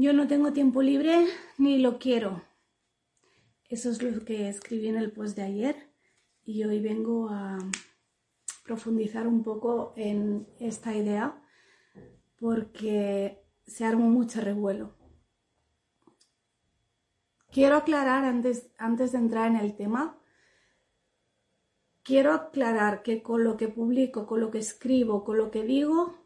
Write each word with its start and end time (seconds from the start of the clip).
Yo 0.00 0.12
no 0.12 0.28
tengo 0.28 0.52
tiempo 0.52 0.80
libre 0.80 1.26
ni 1.56 1.80
lo 1.80 1.98
quiero. 1.98 2.44
Eso 3.68 3.90
es 3.90 4.00
lo 4.00 4.24
que 4.24 4.48
escribí 4.48 4.86
en 4.86 4.96
el 4.96 5.10
post 5.10 5.34
de 5.34 5.42
ayer 5.42 5.90
y 6.44 6.62
hoy 6.62 6.78
vengo 6.78 7.30
a 7.30 7.58
profundizar 8.62 9.26
un 9.26 9.42
poco 9.42 9.94
en 9.96 10.46
esta 10.60 10.94
idea 10.94 11.42
porque 12.38 13.42
se 13.66 13.84
armó 13.84 14.08
mucho 14.08 14.40
revuelo. 14.40 14.94
Quiero 17.50 17.74
aclarar 17.74 18.24
antes, 18.24 18.70
antes 18.78 19.10
de 19.10 19.18
entrar 19.18 19.48
en 19.48 19.56
el 19.56 19.74
tema, 19.74 20.16
quiero 22.04 22.34
aclarar 22.34 23.02
que 23.02 23.20
con 23.20 23.42
lo 23.42 23.56
que 23.56 23.66
publico, 23.66 24.28
con 24.28 24.38
lo 24.38 24.52
que 24.52 24.58
escribo, 24.58 25.24
con 25.24 25.38
lo 25.38 25.50
que 25.50 25.64
digo, 25.64 26.24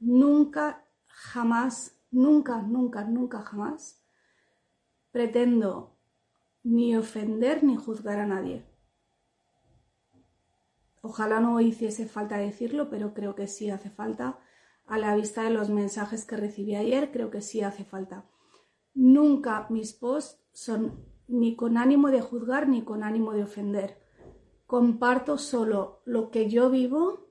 nunca, 0.00 0.84
jamás 1.06 1.97
nunca, 2.10 2.62
nunca, 2.62 3.04
nunca, 3.04 3.42
jamás 3.42 4.02
pretendo 5.10 5.96
ni 6.62 6.96
ofender 6.96 7.64
ni 7.64 7.76
juzgar 7.76 8.18
a 8.18 8.26
nadie. 8.26 8.64
Ojalá 11.00 11.40
no 11.40 11.60
hiciese 11.60 12.06
falta 12.06 12.36
decirlo, 12.36 12.90
pero 12.90 13.14
creo 13.14 13.34
que 13.34 13.46
sí 13.46 13.70
hace 13.70 13.90
falta. 13.90 14.38
A 14.86 14.98
la 14.98 15.14
vista 15.14 15.42
de 15.42 15.50
los 15.50 15.70
mensajes 15.70 16.24
que 16.24 16.36
recibí 16.36 16.74
ayer, 16.74 17.10
creo 17.12 17.30
que 17.30 17.40
sí 17.40 17.62
hace 17.62 17.84
falta. 17.84 18.26
Nunca 18.94 19.66
mis 19.70 19.92
posts 19.92 20.42
son 20.52 21.04
ni 21.28 21.56
con 21.56 21.76
ánimo 21.76 22.08
de 22.08 22.20
juzgar 22.20 22.68
ni 22.68 22.82
con 22.82 23.02
ánimo 23.02 23.32
de 23.32 23.44
ofender. 23.44 23.98
Comparto 24.66 25.38
solo 25.38 26.02
lo 26.04 26.30
que 26.30 26.50
yo 26.50 26.70
vivo, 26.70 27.28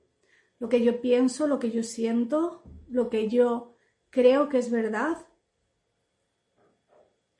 lo 0.58 0.68
que 0.68 0.82
yo 0.82 1.00
pienso, 1.00 1.46
lo 1.46 1.58
que 1.58 1.70
yo 1.70 1.82
siento, 1.82 2.62
lo 2.88 3.10
que 3.10 3.28
yo 3.28 3.77
creo 4.10 4.48
que 4.48 4.58
es 4.58 4.70
verdad, 4.70 5.26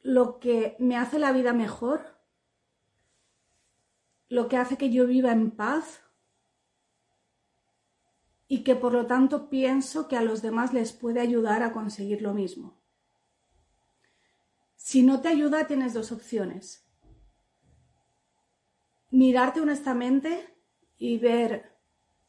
lo 0.02 0.38
que 0.38 0.76
me 0.78 0.96
hace 0.96 1.18
la 1.18 1.32
vida 1.32 1.52
mejor, 1.52 2.16
lo 4.28 4.48
que 4.48 4.56
hace 4.56 4.76
que 4.76 4.90
yo 4.90 5.06
viva 5.06 5.32
en 5.32 5.50
paz 5.50 6.02
y 8.46 8.64
que 8.64 8.74
por 8.74 8.92
lo 8.92 9.06
tanto 9.06 9.50
pienso 9.50 10.08
que 10.08 10.16
a 10.16 10.22
los 10.22 10.42
demás 10.42 10.72
les 10.72 10.92
puede 10.92 11.20
ayudar 11.20 11.62
a 11.62 11.72
conseguir 11.72 12.22
lo 12.22 12.34
mismo. 12.34 12.78
Si 14.76 15.02
no 15.02 15.20
te 15.20 15.28
ayuda, 15.28 15.66
tienes 15.66 15.92
dos 15.92 16.12
opciones. 16.12 16.86
Mirarte 19.10 19.60
honestamente 19.60 20.54
y 20.98 21.18
ver 21.18 21.76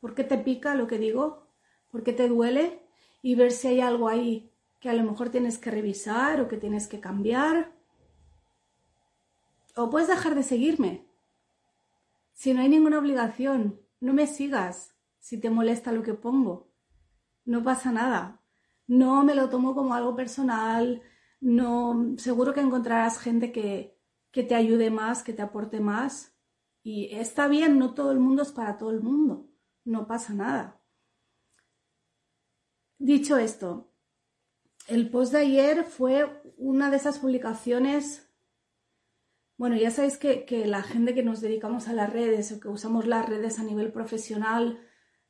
por 0.01 0.15
qué 0.15 0.23
te 0.23 0.37
pica 0.37 0.75
lo 0.75 0.87
que 0.87 0.97
digo, 0.97 1.47
por 1.89 2.03
qué 2.03 2.11
te 2.11 2.27
duele 2.27 2.88
y 3.22 3.36
ver 3.36 3.52
si 3.52 3.67
hay 3.67 3.81
algo 3.81 4.08
ahí 4.08 4.52
que 4.80 4.89
a 4.89 4.94
lo 4.94 5.03
mejor 5.03 5.30
tienes 5.30 5.58
que 5.58 5.72
revisar 5.72 6.42
o 6.42 6.48
que 6.48 6.58
tienes 6.58 6.88
que 6.88 7.00
cambiar. 7.00 7.73
O 9.75 9.89
puedes 9.89 10.08
dejar 10.08 10.36
de 10.36 10.44
seguirme. 10.44 11.06
Si 12.34 12.53
no 12.53 12.62
hay 12.62 12.70
ninguna 12.70 13.00
obligación, 13.00 13.81
no 14.00 14.13
me 14.13 14.28
sigas 14.28 14.96
si 15.19 15.40
te 15.40 15.50
molesta 15.50 15.91
lo 15.91 16.03
que 16.03 16.13
pongo. 16.13 16.72
No 17.46 17.63
pasa 17.63 17.91
nada. 17.91 18.41
No 18.88 19.24
me 19.24 19.35
lo 19.35 19.50
tomo 19.50 19.75
como 19.75 19.94
algo 19.94 20.16
personal. 20.16 21.02
No, 21.41 22.16
seguro 22.18 22.53
que 22.53 22.62
encontrarás 22.62 23.19
gente 23.19 23.52
que, 23.52 23.97
que 24.31 24.44
te 24.44 24.56
ayude 24.56 24.90
más, 24.90 25.24
que 25.24 25.34
te 25.34 25.41
aporte 25.41 25.79
más. 25.79 26.34
Y 26.81 27.13
está 27.13 27.47
bien, 27.47 27.78
no 27.78 27.94
todo 27.94 28.12
el 28.12 28.19
mundo 28.19 28.44
es 28.44 28.52
para 28.52 28.78
todo 28.78 28.91
el 28.91 29.02
mundo. 29.02 29.50
No 29.84 30.08
pasa 30.08 30.34
nada. 30.34 30.78
Dicho 32.99 33.37
esto, 33.37 33.89
el 34.89 35.09
post 35.09 35.31
de 35.31 35.39
ayer 35.39 35.85
fue 35.85 36.41
una 36.57 36.91
de 36.91 36.97
esas 36.97 37.19
publicaciones. 37.19 38.29
Bueno, 39.55 39.77
ya 39.77 39.89
sabéis 39.89 40.17
que, 40.17 40.65
la 40.65 40.83
gente 40.83 41.15
que 41.15 41.23
nos 41.23 41.39
dedicamos 41.39 41.87
a 41.87 41.93
las 41.93 42.11
redes 42.11 42.51
o 42.51 42.59
que 42.59 42.67
usamos 42.67 43.07
las 43.07 43.25
redes 43.25 43.57
a 43.57 43.63
nivel 43.63 43.93
profesional 43.93 44.85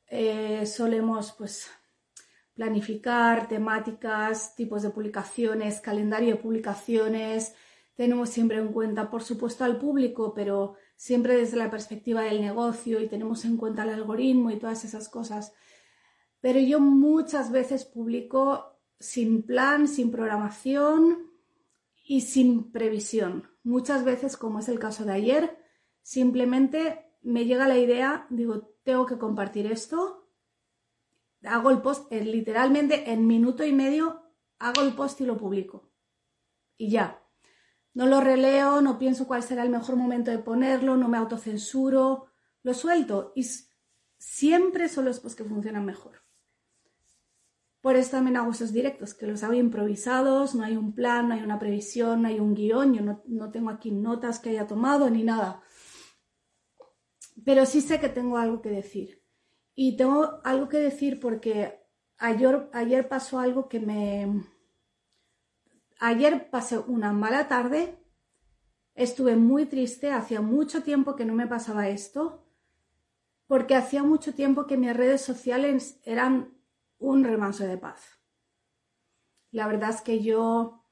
eh, 0.08 0.66
solemos 0.66 1.30
pues 1.38 1.70
planificar 2.54 3.46
temáticas, 3.46 4.56
tipos 4.56 4.82
de 4.82 4.90
publicaciones, 4.90 5.80
calendario 5.80 6.30
de 6.30 6.42
publicaciones. 6.42 7.54
Tenemos 7.94 8.30
siempre 8.30 8.58
en 8.58 8.72
cuenta, 8.72 9.10
por 9.10 9.22
supuesto, 9.22 9.62
al 9.62 9.78
público, 9.78 10.34
pero 10.34 10.74
siempre 10.96 11.36
desde 11.36 11.56
la 11.56 11.70
perspectiva 11.70 12.22
del 12.22 12.40
negocio 12.40 13.00
y 13.00 13.08
tenemos 13.08 13.44
en 13.44 13.56
cuenta 13.56 13.84
el 13.84 13.90
algoritmo 13.90 14.50
y 14.50 14.58
todas 14.58 14.84
esas 14.84 15.08
cosas 15.08 15.52
pero 16.40 16.58
yo 16.60 16.80
muchas 16.80 17.50
veces 17.50 17.84
publico 17.84 18.80
sin 18.98 19.42
plan, 19.42 19.88
sin 19.88 20.10
programación 20.10 21.30
y 22.04 22.22
sin 22.22 22.70
previsión. 22.70 23.48
Muchas 23.62 24.04
veces, 24.04 24.36
como 24.36 24.58
es 24.58 24.68
el 24.68 24.78
caso 24.78 25.04
de 25.04 25.12
ayer, 25.12 25.58
simplemente 26.02 27.14
me 27.22 27.44
llega 27.44 27.68
la 27.68 27.78
idea, 27.78 28.26
digo, 28.30 28.74
tengo 28.82 29.06
que 29.06 29.18
compartir 29.18 29.66
esto, 29.66 30.28
hago 31.44 31.70
el 31.70 31.82
post, 31.82 32.10
eh, 32.12 32.24
literalmente 32.24 33.10
en 33.10 33.26
minuto 33.26 33.64
y 33.64 33.72
medio 33.72 34.22
hago 34.58 34.82
el 34.82 34.94
post 34.94 35.20
y 35.20 35.26
lo 35.26 35.36
publico. 35.36 35.90
Y 36.76 36.90
ya. 36.90 37.22
No 37.92 38.06
lo 38.06 38.20
releo, 38.20 38.80
no 38.80 38.98
pienso 38.98 39.26
cuál 39.26 39.42
será 39.42 39.62
el 39.62 39.70
mejor 39.70 39.96
momento 39.96 40.30
de 40.30 40.38
ponerlo, 40.38 40.96
no 40.96 41.08
me 41.08 41.18
autocensuro, 41.18 42.26
lo 42.62 42.74
suelto 42.74 43.32
y 43.34 43.44
siempre 44.16 44.88
son 44.88 45.06
los 45.06 45.18
posts 45.18 45.36
que 45.36 45.48
funcionan 45.48 45.84
mejor. 45.84 46.22
Por 47.80 47.96
eso 47.96 48.10
también 48.10 48.36
hago 48.36 48.50
esos 48.50 48.72
directos, 48.72 49.14
que 49.14 49.26
los 49.26 49.42
hago 49.42 49.54
improvisados, 49.54 50.54
no 50.54 50.64
hay 50.64 50.76
un 50.76 50.94
plan, 50.94 51.28
no 51.28 51.34
hay 51.34 51.42
una 51.42 51.58
previsión, 51.58 52.22
no 52.22 52.28
hay 52.28 52.38
un 52.38 52.54
guion, 52.54 52.92
yo 52.92 53.02
no, 53.26 53.50
tengo 53.50 53.70
aquí 53.70 53.90
notas 53.90 54.38
que 54.38 54.50
haya 54.50 54.66
tomado 54.66 55.08
ni 55.08 55.24
nada. 55.24 55.62
Pero 57.42 57.64
sí 57.64 57.80
sé 57.80 57.98
que 57.98 58.10
tengo 58.10 58.36
algo 58.36 58.60
que 58.60 58.68
decir. 58.68 59.22
Y 59.74 59.96
tengo 59.96 60.40
algo 60.44 60.68
que 60.68 60.76
decir 60.76 61.20
porque 61.20 61.80
ayer, 62.18 62.68
ayer 62.74 63.08
pasó 63.08 63.38
algo 63.38 63.68
que 63.68 63.80
me... 63.80 64.44
Ayer 66.00 66.50
pasé 66.50 66.78
una 66.78 67.12
mala 67.12 67.48
tarde, 67.48 67.98
estuve 68.94 69.36
muy 69.36 69.66
triste, 69.66 70.12
hacía 70.12 70.42
mucho 70.42 70.82
tiempo 70.82 71.16
que 71.16 71.24
no 71.24 71.34
me 71.34 71.46
pasaba 71.46 71.88
esto, 71.88 72.46
porque 73.46 73.74
hacía 73.74 74.02
mucho 74.02 74.34
tiempo 74.34 74.66
que 74.66 74.76
mis 74.76 74.94
redes 74.94 75.22
sociales 75.22 76.00
eran 76.04 76.59
un 77.00 77.24
remanso 77.24 77.66
de 77.66 77.78
paz. 77.78 78.20
La 79.50 79.66
verdad 79.66 79.90
es 79.90 80.02
que 80.02 80.22
yo 80.22 80.84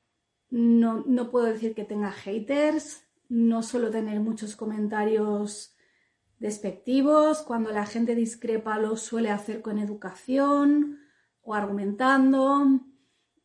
no, 0.50 1.04
no 1.06 1.30
puedo 1.30 1.46
decir 1.46 1.74
que 1.74 1.84
tenga 1.84 2.10
haters, 2.10 3.04
no 3.28 3.62
suelo 3.62 3.90
tener 3.90 4.18
muchos 4.20 4.56
comentarios 4.56 5.76
despectivos, 6.38 7.42
cuando 7.42 7.70
la 7.70 7.86
gente 7.86 8.14
discrepa 8.14 8.78
lo 8.78 8.96
suele 8.96 9.30
hacer 9.30 9.60
con 9.60 9.78
educación 9.78 11.00
o 11.42 11.54
argumentando, 11.54 12.80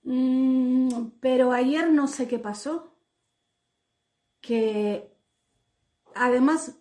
mm, 0.04 0.90
pero 1.20 1.52
ayer 1.52 1.92
no 1.92 2.08
sé 2.08 2.28
qué 2.28 2.40
pasó, 2.40 2.96
que 4.42 5.12
además 6.16 6.78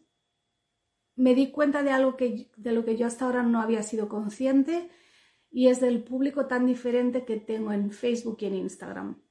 me 1.17 1.35
di 1.35 1.51
cuenta 1.51 1.83
de 1.83 1.91
algo 1.91 2.17
que, 2.17 2.51
de 2.57 2.73
lo 2.73 2.85
que 2.85 2.97
yo 2.97 3.07
hasta 3.07 3.25
ahora 3.25 3.43
no 3.43 3.61
había 3.61 3.83
sido 3.83 4.09
consciente 4.09 4.91
y 5.53 5.69
es 5.69 5.81
del 5.81 6.03
público 6.03 6.47
tan 6.47 6.67
diferente 6.67 7.25
que 7.27 7.37
tengo 7.37 7.73
en 7.73 7.91
Facebook 7.91 8.39
y 8.41 8.47
en 8.47 8.55
Instagram. 8.55 9.23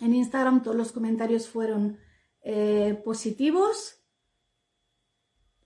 En 0.00 0.12
Instagram 0.12 0.62
todos 0.62 0.76
los 0.76 0.90
comentarios 0.90 1.48
fueron 1.48 1.98
eh, 2.42 3.00
positivos. 3.04 4.00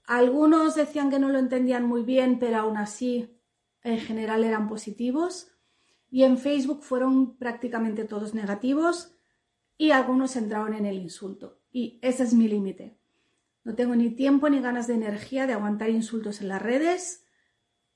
Algunos 0.04 0.74
decían 0.74 1.10
que 1.10 1.18
no 1.18 1.30
lo 1.30 1.38
entendían 1.38 1.86
muy 1.86 2.02
bien, 2.02 2.38
pero 2.38 2.58
aún 2.58 2.76
así 2.76 3.40
en 3.82 3.98
general 3.98 4.44
eran 4.44 4.68
positivos. 4.68 5.48
Y 6.10 6.24
en 6.24 6.36
Facebook 6.36 6.82
fueron 6.82 7.38
prácticamente 7.38 8.04
todos 8.04 8.34
negativos 8.34 9.16
y 9.78 9.90
algunos 9.90 10.36
entraron 10.36 10.74
en 10.74 10.84
el 10.84 10.98
insulto. 10.98 11.60
Y 11.72 11.98
ese 12.02 12.22
es 12.22 12.34
mi 12.34 12.48
límite. 12.48 12.98
No 13.64 13.74
tengo 13.74 13.96
ni 13.96 14.10
tiempo 14.10 14.48
ni 14.48 14.60
ganas 14.60 14.86
de 14.86 14.94
energía 14.94 15.46
de 15.46 15.54
aguantar 15.54 15.90
insultos 15.90 16.40
en 16.42 16.48
las 16.48 16.62
redes. 16.62 17.24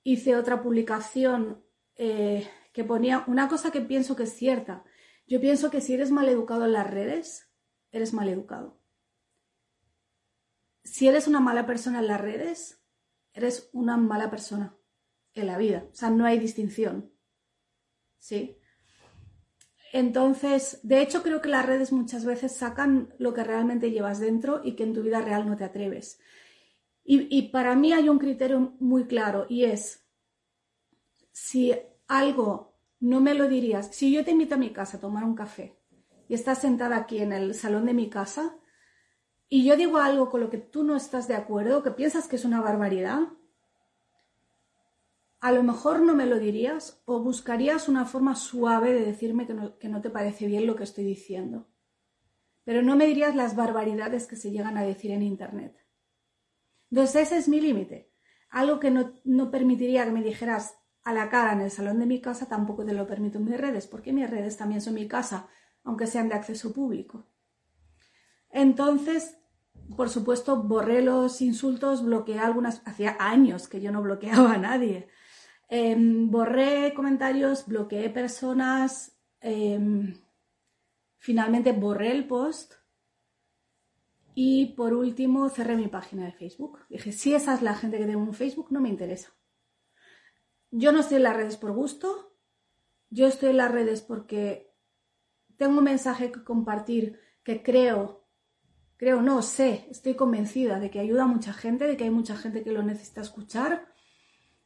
Hice 0.02 0.34
otra 0.34 0.62
publicación 0.62 1.62
eh, 2.02 2.48
que 2.72 2.82
ponía 2.82 3.24
una 3.26 3.46
cosa 3.46 3.70
que 3.70 3.82
pienso 3.82 4.16
que 4.16 4.22
es 4.22 4.32
cierta. 4.32 4.84
Yo 5.26 5.38
pienso 5.38 5.70
que 5.70 5.82
si 5.82 5.92
eres 5.92 6.10
mal 6.10 6.30
educado 6.30 6.64
en 6.64 6.72
las 6.72 6.88
redes, 6.88 7.52
eres 7.92 8.14
mal 8.14 8.26
educado. 8.30 8.80
Si 10.82 11.06
eres 11.06 11.28
una 11.28 11.40
mala 11.40 11.66
persona 11.66 11.98
en 11.98 12.06
las 12.06 12.18
redes, 12.18 12.82
eres 13.34 13.68
una 13.74 13.98
mala 13.98 14.30
persona 14.30 14.74
en 15.34 15.46
la 15.46 15.58
vida. 15.58 15.88
O 15.92 15.94
sea, 15.94 16.08
no 16.08 16.24
hay 16.24 16.38
distinción. 16.38 17.12
¿Sí? 18.16 18.56
Entonces, 19.92 20.80
de 20.82 21.02
hecho, 21.02 21.22
creo 21.22 21.42
que 21.42 21.50
las 21.50 21.66
redes 21.66 21.92
muchas 21.92 22.24
veces 22.24 22.56
sacan 22.56 23.14
lo 23.18 23.34
que 23.34 23.44
realmente 23.44 23.90
llevas 23.90 24.20
dentro 24.20 24.62
y 24.64 24.74
que 24.74 24.84
en 24.84 24.94
tu 24.94 25.02
vida 25.02 25.20
real 25.20 25.46
no 25.46 25.54
te 25.54 25.64
atreves. 25.64 26.18
Y, 27.04 27.28
y 27.28 27.50
para 27.50 27.76
mí 27.76 27.92
hay 27.92 28.08
un 28.08 28.18
criterio 28.18 28.74
muy 28.80 29.06
claro 29.06 29.44
y 29.50 29.64
es, 29.64 30.06
si 31.32 31.74
algo 32.10 32.74
no 32.98 33.20
me 33.20 33.34
lo 33.34 33.48
dirías, 33.48 33.94
si 33.94 34.12
yo 34.12 34.24
te 34.24 34.32
invito 34.32 34.56
a 34.56 34.58
mi 34.58 34.70
casa 34.70 34.96
a 34.96 35.00
tomar 35.00 35.24
un 35.24 35.36
café 35.36 35.78
y 36.28 36.34
estás 36.34 36.58
sentada 36.58 36.96
aquí 36.96 37.18
en 37.18 37.32
el 37.32 37.54
salón 37.54 37.86
de 37.86 37.94
mi 37.94 38.10
casa 38.10 38.58
y 39.48 39.64
yo 39.64 39.76
digo 39.76 39.98
algo 39.98 40.28
con 40.28 40.40
lo 40.40 40.50
que 40.50 40.58
tú 40.58 40.82
no 40.82 40.96
estás 40.96 41.28
de 41.28 41.36
acuerdo, 41.36 41.84
que 41.84 41.92
piensas 41.92 42.26
que 42.26 42.34
es 42.36 42.44
una 42.44 42.60
barbaridad, 42.60 43.20
a 45.40 45.52
lo 45.52 45.62
mejor 45.62 46.00
no 46.00 46.14
me 46.14 46.26
lo 46.26 46.40
dirías 46.40 47.00
o 47.04 47.20
buscarías 47.20 47.88
una 47.88 48.04
forma 48.04 48.34
suave 48.34 48.92
de 48.92 49.04
decirme 49.04 49.46
que 49.46 49.54
no, 49.54 49.78
que 49.78 49.88
no, 49.88 50.00
te 50.02 50.10
parece 50.10 50.46
bien 50.46 50.66
lo 50.66 50.74
que 50.74 50.84
estoy 50.84 51.04
diciendo. 51.04 51.68
Pero 52.64 52.82
no 52.82 52.96
me 52.96 53.06
dirías 53.06 53.36
las 53.36 53.54
barbaridades 53.54 54.26
que 54.26 54.36
se 54.36 54.50
llegan 54.50 54.76
a 54.76 54.82
decir 54.82 55.12
en 55.12 55.22
Internet. 55.22 55.76
Entonces 56.90 57.22
ese 57.22 57.38
es 57.38 57.48
mi 57.48 57.60
límite. 57.60 58.12
Algo 58.50 58.80
que 58.80 58.90
no, 58.90 59.14
no, 59.24 59.50
permitiría 59.50 60.04
que 60.04 60.10
me 60.10 60.22
dijeras 60.22 60.79
a 61.04 61.12
la 61.12 61.28
cara 61.28 61.52
en 61.52 61.60
el 61.60 61.70
salón 61.70 61.98
de 61.98 62.06
mi 62.06 62.20
casa, 62.20 62.46
tampoco 62.46 62.84
te 62.84 62.92
lo 62.92 63.06
permito 63.06 63.38
en 63.38 63.46
mis 63.46 63.58
redes, 63.58 63.86
porque 63.86 64.12
mis 64.12 64.28
redes 64.28 64.56
también 64.56 64.80
son 64.80 64.94
mi 64.94 65.08
casa, 65.08 65.48
aunque 65.84 66.06
sean 66.06 66.28
de 66.28 66.34
acceso 66.34 66.72
público. 66.72 67.26
Entonces, 68.50 69.36
por 69.96 70.10
supuesto, 70.10 70.62
borré 70.62 71.02
los 71.02 71.40
insultos, 71.40 72.04
bloqueé 72.04 72.38
algunas, 72.38 72.82
hacía 72.84 73.16
años 73.18 73.68
que 73.68 73.80
yo 73.80 73.92
no 73.92 74.02
bloqueaba 74.02 74.52
a 74.54 74.58
nadie. 74.58 75.08
Eh, 75.68 75.96
borré 75.98 76.92
comentarios, 76.94 77.66
bloqueé 77.66 78.10
personas, 78.10 79.16
eh, 79.40 80.14
finalmente 81.16 81.72
borré 81.72 82.12
el 82.12 82.26
post 82.26 82.74
y 84.34 84.66
por 84.74 84.94
último 84.94 85.48
cerré 85.48 85.76
mi 85.76 85.88
página 85.88 86.24
de 86.24 86.32
Facebook. 86.32 86.80
Dije, 86.88 87.12
si 87.12 87.34
esa 87.34 87.54
es 87.54 87.62
la 87.62 87.74
gente 87.74 87.98
que 87.98 88.06
tengo 88.06 88.24
en 88.24 88.34
Facebook, 88.34 88.68
no 88.70 88.80
me 88.80 88.88
interesa. 88.88 89.30
Yo 90.70 90.92
no 90.92 91.00
estoy 91.00 91.16
en 91.16 91.24
las 91.24 91.36
redes 91.36 91.56
por 91.56 91.72
gusto, 91.72 92.36
yo 93.10 93.26
estoy 93.26 93.50
en 93.50 93.56
las 93.56 93.72
redes 93.72 94.02
porque 94.02 94.72
tengo 95.56 95.78
un 95.78 95.84
mensaje 95.84 96.30
que 96.30 96.44
compartir 96.44 97.20
que 97.42 97.62
creo, 97.62 98.28
creo, 98.96 99.20
no 99.20 99.42
sé, 99.42 99.86
estoy 99.90 100.14
convencida 100.14 100.78
de 100.78 100.90
que 100.90 101.00
ayuda 101.00 101.24
a 101.24 101.26
mucha 101.26 101.52
gente, 101.52 101.86
de 101.86 101.96
que 101.96 102.04
hay 102.04 102.10
mucha 102.10 102.36
gente 102.36 102.62
que 102.62 102.72
lo 102.72 102.82
necesita 102.82 103.20
escuchar 103.20 103.90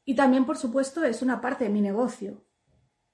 y 0.04 0.14
también, 0.14 0.44
por 0.44 0.58
supuesto, 0.58 1.02
es 1.04 1.22
una 1.22 1.40
parte 1.40 1.64
de 1.64 1.70
mi 1.70 1.80
negocio. 1.80 2.44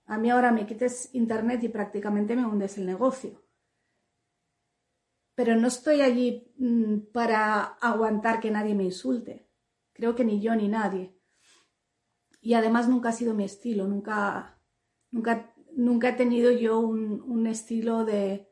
A 0.07 0.19
mí 0.19 0.29
ahora 0.29 0.51
me 0.51 0.67
quites 0.67 1.15
internet 1.15 1.63
y 1.63 1.69
prácticamente 1.69 2.35
me 2.35 2.45
hundes 2.45 2.79
el 2.79 2.87
negocio. 2.87 3.45
Pero 5.37 5.55
no 5.55 5.69
estoy 5.69 6.01
allí 6.01 6.53
mm, 6.59 7.13
para 7.13 7.63
aguantar 7.63 8.41
que 8.41 8.51
nadie 8.51 8.75
me 8.75 8.85
insulte. 8.85 9.49
Creo 9.93 10.17
que 10.17 10.25
ni 10.25 10.41
yo 10.41 10.55
ni 10.57 10.67
nadie. 10.67 11.17
Y 12.41 12.55
además 12.55 12.89
nunca 12.89 13.11
ha 13.11 13.13
sido 13.13 13.35
mi 13.35 13.45
estilo, 13.45 13.87
nunca, 13.87 14.59
nunca, 15.11 15.53
nunca 15.73 16.11
he 16.11 16.13
tenido 16.15 16.51
yo 16.51 16.79
un, 16.81 17.21
un 17.23 17.47
estilo 17.47 18.05
de 18.05 18.49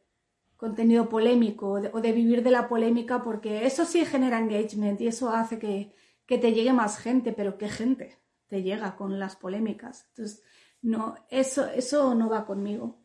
contenido 0.56 1.08
polémico 1.08 1.80
o 1.92 2.00
de, 2.00 2.12
vivir 2.12 2.42
de 2.42 2.50
la 2.50 2.68
polémica 2.68 3.22
porque 3.22 3.64
eso 3.64 3.84
sí 3.84 4.04
genera 4.04 4.38
engagement 4.38 5.00
y 5.00 5.06
eso 5.06 5.30
hace 5.30 5.58
que, 5.58 5.94
que 6.26 6.36
te 6.36 6.52
llegue 6.52 6.72
más 6.72 6.98
gente, 6.98 7.32
pero 7.32 7.56
¿qué 7.56 7.68
gente? 7.68 8.18
te 8.48 8.62
llega 8.62 8.96
con 8.96 9.18
las 9.18 9.36
polémicas. 9.36 10.06
Entonces, 10.08 10.42
no, 10.82 11.14
eso, 11.30 11.66
eso 11.66 12.14
no 12.14 12.28
va 12.28 12.46
conmigo. 12.46 12.98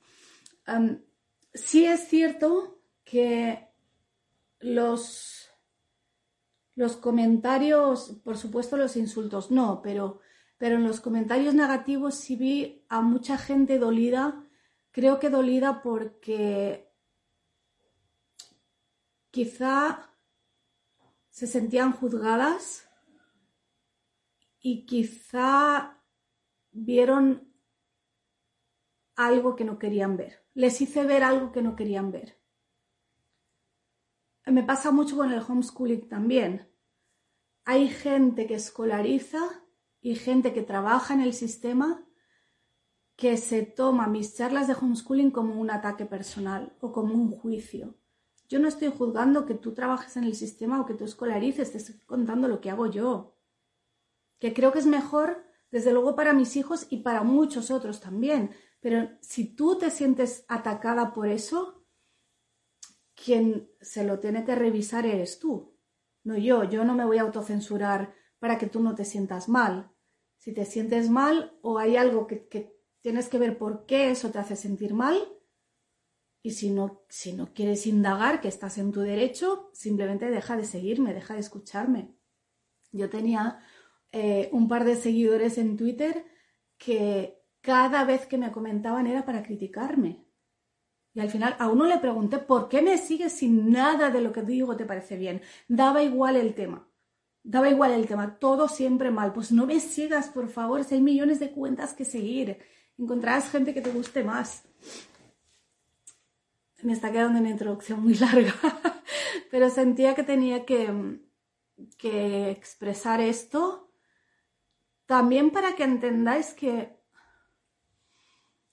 Sí 1.53 1.85
es 1.85 2.07
cierto 2.07 2.79
que 3.03 3.67
los, 4.59 5.49
los 6.75 6.95
comentarios, 6.97 8.21
por 8.23 8.37
supuesto 8.37 8.77
los 8.77 8.95
insultos 8.95 9.51
no, 9.51 9.81
pero, 9.81 10.19
pero 10.63 10.77
en 10.77 10.85
los 10.85 11.01
comentarios 11.01 11.53
negativos 11.53 12.15
sí 12.15 12.37
vi 12.37 12.85
a 12.87 13.01
mucha 13.01 13.37
gente 13.37 13.79
dolida, 13.79 14.47
creo 14.91 15.19
que 15.19 15.29
dolida 15.29 15.81
porque 15.81 16.89
quizá 19.29 20.09
se 21.29 21.47
sentían 21.47 21.91
juzgadas 21.91 22.89
y 24.61 24.85
quizá 24.85 26.01
vieron 26.71 27.53
algo 29.17 29.57
que 29.57 29.65
no 29.65 29.77
querían 29.77 30.15
ver. 30.15 30.45
Les 30.53 30.79
hice 30.79 31.03
ver 31.03 31.25
algo 31.25 31.51
que 31.51 31.61
no 31.61 31.75
querían 31.75 32.09
ver. 32.09 32.41
Me 34.45 34.63
pasa 34.63 34.91
mucho 34.91 35.17
con 35.17 35.29
el 35.29 35.43
homeschooling 35.45 36.07
también. 36.07 36.71
Hay 37.65 37.89
gente 37.89 38.47
que 38.47 38.55
escolariza 38.55 39.62
y 40.03 40.13
gente 40.13 40.53
que 40.53 40.61
trabaja 40.61 41.15
en 41.15 41.21
el 41.21 41.33
sistema 41.33 42.05
que 43.15 43.37
se 43.37 43.63
toma 43.63 44.05
mis 44.05 44.35
charlas 44.35 44.67
de 44.67 44.75
homeschooling 44.79 45.31
como 45.31 45.59
un 45.59 45.71
ataque 45.71 46.05
personal 46.05 46.77
o 46.79 46.91
como 46.91 47.15
un 47.15 47.31
juicio. 47.31 47.95
Yo 48.47 48.59
no 48.59 48.67
estoy 48.67 48.89
juzgando 48.95 49.47
que 49.47 49.55
tú 49.55 49.73
trabajes 49.73 50.15
en 50.17 50.25
el 50.25 50.35
sistema 50.35 50.79
o 50.79 50.85
que 50.85 50.93
tú 50.93 51.05
escolarices, 51.05 51.71
te 51.71 51.79
estoy 51.79 51.97
contando 52.05 52.47
lo 52.47 52.61
que 52.61 52.69
hago 52.69 52.85
yo 52.85 53.33
que 54.43 54.53
creo 54.53 54.73
que 54.73 54.79
es 54.79 54.85
mejor, 54.85 55.41
desde 55.71 55.93
luego, 55.93 56.17
para 56.17 56.33
mis 56.33 56.57
hijos 56.57 56.87
y 56.89 56.97
para 56.97 57.23
muchos 57.23 57.71
otros 57.71 58.01
también. 58.01 58.51
Pero 58.81 59.09
si 59.21 59.55
tú 59.55 59.77
te 59.77 59.89
sientes 59.89 60.43
atacada 60.49 61.13
por 61.13 61.29
eso, 61.29 61.85
quien 63.15 63.71
se 63.79 64.03
lo 64.03 64.19
tiene 64.19 64.43
que 64.43 64.53
revisar 64.53 65.05
eres 65.05 65.39
tú, 65.39 65.79
no 66.25 66.37
yo. 66.37 66.65
Yo 66.65 66.83
no 66.83 66.93
me 66.93 67.05
voy 67.05 67.19
a 67.19 67.21
autocensurar 67.21 68.13
para 68.37 68.57
que 68.57 68.67
tú 68.67 68.81
no 68.81 68.95
te 68.95 69.05
sientas 69.05 69.47
mal. 69.47 69.92
Si 70.43 70.51
te 70.51 70.65
sientes 70.65 71.09
mal 71.09 71.57
o 71.61 71.79
hay 71.79 71.95
algo 71.95 72.27
que, 72.27 72.75
tienes 72.99 73.29
que 73.29 73.37
ver 73.37 73.57
por 73.57 73.85
qué 73.85 74.11
eso 74.11 74.29
te 74.29 74.39
hace 74.39 74.57
sentir 74.57 74.93
mal, 74.93 75.17
y 76.41 76.51
si 76.51 76.69
no, 76.69 77.05
si 77.07 77.31
no 77.31 77.53
quieres 77.53 77.87
indagar, 77.87 78.41
que 78.41 78.49
estás 78.49 78.77
en 78.77 78.91
tu 78.91 78.99
derecho, 78.99 79.69
simplemente 79.71 80.29
deja 80.29 80.57
de 80.57 80.65
seguirme, 80.65 81.13
deja 81.13 81.35
de 81.35 81.39
escucharme. 81.39 82.17
Yo 82.91 83.09
tenía 83.09 83.61
eh, 84.11 84.49
un 84.51 84.67
par 84.67 84.83
de 84.83 84.97
seguidores 84.97 85.57
en 85.57 85.77
Twitter 85.77 86.25
que 86.77 87.41
cada 87.61 88.03
vez 88.03 88.25
que 88.25 88.37
me 88.37 88.51
comentaban 88.51 89.07
era 89.07 89.23
para 89.23 89.43
criticarme. 89.43 90.25
Y 91.13 91.21
al 91.21 91.29
final 91.29 91.55
a 91.57 91.69
uno 91.69 91.85
le 91.85 91.99
pregunté, 91.99 92.39
¿por 92.39 92.67
qué 92.67 92.81
me 92.81 92.97
sigues 92.97 93.31
sin 93.31 93.71
nada 93.71 94.09
de 94.09 94.19
lo 94.19 94.33
que 94.33 94.41
digo 94.41 94.75
te 94.75 94.83
parece 94.83 95.15
bien? 95.15 95.41
Daba 95.69 96.03
igual 96.03 96.35
el 96.35 96.53
tema. 96.53 96.92
Daba 97.43 97.69
igual 97.69 97.91
el 97.91 98.07
tema, 98.07 98.39
todo 98.39 98.67
siempre 98.67 99.11
mal. 99.11 99.33
Pues 99.33 99.51
no 99.51 99.65
me 99.65 99.79
sigas, 99.79 100.29
por 100.29 100.49
favor, 100.49 100.83
si 100.83 100.95
hay 100.95 101.01
millones 101.01 101.39
de 101.39 101.51
cuentas 101.51 101.93
que 101.93 102.05
seguir. 102.05 102.57
Encontrarás 102.97 103.49
gente 103.49 103.73
que 103.73 103.81
te 103.81 103.91
guste 103.91 104.23
más. 104.23 104.63
Me 106.81 106.93
está 106.93 107.11
quedando 107.11 107.39
una 107.39 107.49
introducción 107.49 108.01
muy 108.01 108.15
larga, 108.15 108.53
pero 109.51 109.69
sentía 109.69 110.15
que 110.15 110.23
tenía 110.23 110.65
que, 110.65 111.21
que 111.97 112.51
expresar 112.51 113.21
esto 113.21 113.89
también 115.05 115.51
para 115.51 115.75
que 115.75 115.83
entendáis 115.83 116.53
que 116.53 116.97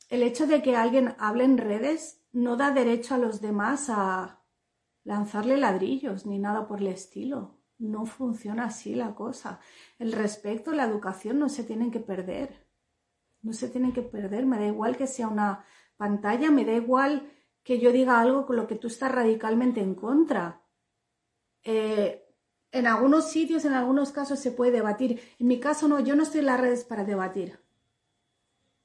el 0.09 0.23
hecho 0.23 0.47
de 0.47 0.63
que 0.63 0.77
alguien 0.77 1.15
hable 1.19 1.45
en 1.45 1.59
redes 1.59 2.21
no 2.33 2.57
da 2.57 2.71
derecho 2.71 3.15
a 3.15 3.19
los 3.19 3.41
demás 3.41 3.89
a 3.91 4.43
lanzarle 5.05 5.57
ladrillos 5.57 6.27
ni 6.27 6.39
nada 6.39 6.67
por 6.67 6.81
el 6.81 6.89
estilo. 6.89 7.60
No 7.81 8.05
funciona 8.05 8.67
así 8.67 8.95
la 8.95 9.15
cosa. 9.15 9.59
El 9.99 10.13
respeto, 10.13 10.73
la 10.73 10.85
educación 10.85 11.39
no 11.39 11.49
se 11.49 11.65
tienen 11.65 11.91
que 11.91 11.99
perder. 11.99 12.67
No 13.41 13.55
se 13.55 13.71
tienen 13.71 13.95
que 13.95 14.03
perder. 14.03 14.45
Me 14.45 14.59
da 14.59 14.67
igual 14.67 14.99
que 14.99 15.07
sea 15.07 15.29
una 15.29 15.65
pantalla, 15.97 16.51
me 16.51 16.67
da 16.67 16.73
igual 16.73 17.33
que 17.63 17.81
yo 17.81 17.91
diga 17.91 18.21
algo 18.21 18.45
con 18.45 18.57
lo 18.57 18.67
que 18.67 18.77
tú 18.77 18.89
estás 18.89 19.11
radicalmente 19.11 19.81
en 19.81 19.95
contra. 19.95 20.63
Eh, 21.63 22.23
en 22.71 22.87
algunos 22.87 23.31
sitios, 23.31 23.65
en 23.65 23.73
algunos 23.73 24.13
casos 24.13 24.39
se 24.39 24.53
puede 24.53 24.73
debatir. 24.73 25.19
En 25.39 25.47
mi 25.47 25.59
caso 25.59 25.89
no, 25.89 26.01
yo 26.01 26.15
no 26.15 26.23
estoy 26.23 26.41
en 26.41 26.47
las 26.47 26.61
redes 26.61 26.85
para 26.85 27.05
debatir. 27.05 27.61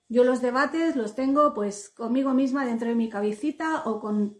Yo 0.07 0.23
los 0.23 0.41
debates 0.41 0.95
los 0.95 1.15
tengo 1.15 1.53
pues 1.53 1.89
conmigo 1.89 2.33
misma 2.33 2.65
dentro 2.65 2.87
de 2.87 2.95
mi 2.95 3.09
cabecita 3.09 3.83
o 3.85 3.99
con 3.99 4.39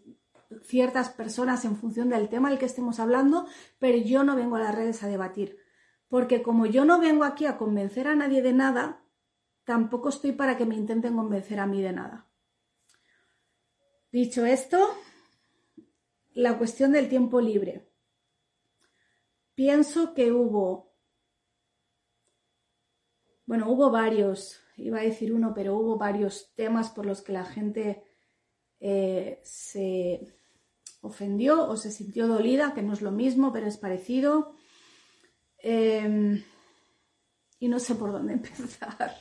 ciertas 0.62 1.10
personas 1.10 1.64
en 1.64 1.76
función 1.76 2.08
del 2.08 2.28
tema 2.28 2.50
del 2.50 2.58
que 2.58 2.66
estemos 2.66 3.00
hablando, 3.00 3.46
pero 3.78 3.98
yo 3.98 4.24
no 4.24 4.36
vengo 4.36 4.56
a 4.56 4.60
las 4.60 4.74
redes 4.74 5.02
a 5.02 5.08
debatir. 5.08 5.58
Porque 6.08 6.42
como 6.42 6.66
yo 6.66 6.84
no 6.84 7.00
vengo 7.00 7.24
aquí 7.24 7.46
a 7.46 7.56
convencer 7.56 8.06
a 8.06 8.14
nadie 8.14 8.42
de 8.42 8.52
nada, 8.52 9.04
tampoco 9.64 10.08
estoy 10.08 10.32
para 10.32 10.56
que 10.56 10.66
me 10.66 10.76
intenten 10.76 11.16
convencer 11.16 11.58
a 11.58 11.66
mí 11.66 11.82
de 11.82 11.92
nada. 11.92 12.28
Dicho 14.12 14.46
esto, 14.46 14.96
la 16.32 16.56
cuestión 16.56 16.92
del 16.92 17.08
tiempo 17.08 17.40
libre. 17.40 17.90
Pienso 19.54 20.14
que 20.14 20.32
hubo, 20.32 20.94
bueno, 23.46 23.70
hubo 23.70 23.90
varios, 23.90 24.60
iba 24.76 25.00
a 25.00 25.02
decir 25.02 25.32
uno, 25.32 25.52
pero 25.54 25.76
hubo 25.76 25.98
varios 25.98 26.54
temas 26.54 26.90
por 26.90 27.04
los 27.04 27.22
que 27.22 27.32
la 27.32 27.44
gente 27.44 28.05
eh, 28.80 29.40
se 29.42 30.36
ofendió 31.00 31.68
o 31.68 31.76
se 31.76 31.90
sintió 31.90 32.26
dolida, 32.26 32.74
que 32.74 32.82
no 32.82 32.92
es 32.92 33.02
lo 33.02 33.10
mismo, 33.10 33.52
pero 33.52 33.66
es 33.66 33.76
parecido. 33.76 34.54
Em, 35.58 36.42
y 37.58 37.68
no 37.68 37.78
sé 37.78 37.94
por 37.94 38.12
dónde 38.12 38.32
empezar. 38.34 39.14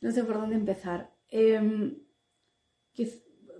no 0.00 0.10
sé 0.10 0.24
por 0.24 0.36
dónde 0.36 0.56
empezar. 0.56 1.14
Em, 1.28 1.98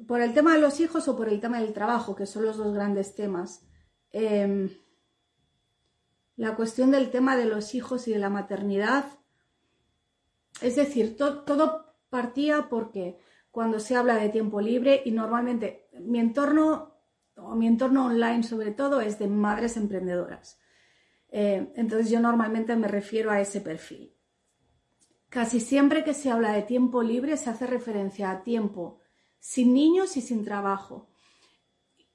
por 0.06 0.20
el 0.20 0.32
tema 0.32 0.54
de 0.54 0.60
los 0.60 0.80
hijos 0.80 1.08
o 1.08 1.16
por 1.16 1.28
el 1.28 1.40
tema 1.40 1.60
del 1.60 1.72
trabajo, 1.72 2.14
que 2.14 2.26
son 2.26 2.44
los 2.44 2.56
dos 2.56 2.72
grandes 2.75 3.14
temas. 3.14 3.66
Em, 4.12 4.70
la 6.36 6.54
cuestión 6.54 6.90
del 6.90 7.10
tema 7.10 7.36
de 7.36 7.46
los 7.46 7.75
hijos 7.75 8.08
y 8.08 8.12
de 8.12 8.18
la 8.18 8.30
maternidad. 8.30 9.18
Es 10.60 10.76
decir, 10.76 11.16
todo 11.16 11.96
partía 12.08 12.68
porque 12.68 13.18
cuando 13.56 13.80
se 13.80 13.96
habla 13.96 14.16
de 14.16 14.28
tiempo 14.28 14.60
libre 14.60 15.00
y 15.06 15.12
normalmente 15.12 15.88
mi 15.98 16.18
entorno 16.18 16.94
o 17.36 17.54
mi 17.54 17.66
entorno 17.66 18.04
online 18.04 18.42
sobre 18.42 18.70
todo 18.70 19.00
es 19.00 19.18
de 19.18 19.28
madres 19.28 19.78
emprendedoras. 19.78 20.60
Eh, 21.30 21.72
entonces 21.75 22.10
yo 22.10 22.20
normalmente 22.20 22.76
me 22.76 22.86
refiero 22.86 23.30
a 23.30 23.40
ese 23.40 23.62
perfil. 23.62 24.14
Casi 25.30 25.60
siempre 25.60 26.04
que 26.04 26.12
se 26.12 26.30
habla 26.30 26.52
de 26.52 26.64
tiempo 26.64 27.02
libre 27.02 27.38
se 27.38 27.48
hace 27.48 27.66
referencia 27.66 28.30
a 28.30 28.42
tiempo 28.42 29.00
sin 29.38 29.72
niños 29.72 30.18
y 30.18 30.20
sin 30.20 30.44
trabajo. 30.44 31.08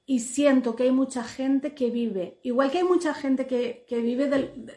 Y 0.06 0.20
siento 0.20 0.76
que 0.76 0.84
hay 0.84 0.92
mucha 0.92 1.24
gente 1.24 1.74
que 1.74 1.90
vive, 1.90 2.38
igual 2.44 2.70
que 2.70 2.78
hay 2.78 2.84
mucha 2.84 3.14
gente 3.14 3.48
que, 3.48 3.84
vive 3.90 4.30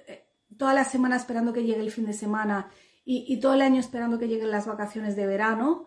eh, 0.07 0.27
toda 0.57 0.73
la 0.73 0.83
semana 0.83 1.15
esperando 1.15 1.53
que 1.53 1.63
llegue 1.63 1.81
el 1.81 1.91
fin 1.91 2.07
de 2.07 2.13
semana 2.13 2.71
y, 3.05 3.31
y 3.31 3.39
todo 3.39 3.53
el 3.53 3.61
año 3.61 3.79
esperando 3.79 4.17
que 4.17 4.27
lleguen 4.27 4.49
las 4.49 4.65
vacaciones 4.65 5.15
de 5.15 5.27
verano, 5.27 5.85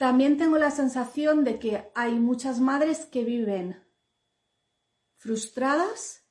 también 0.00 0.38
tengo 0.38 0.56
la 0.56 0.70
sensación 0.70 1.44
de 1.44 1.58
que 1.58 1.90
hay 1.94 2.18
muchas 2.18 2.58
madres 2.58 3.04
que 3.04 3.22
viven 3.22 3.84
frustradas, 5.18 6.24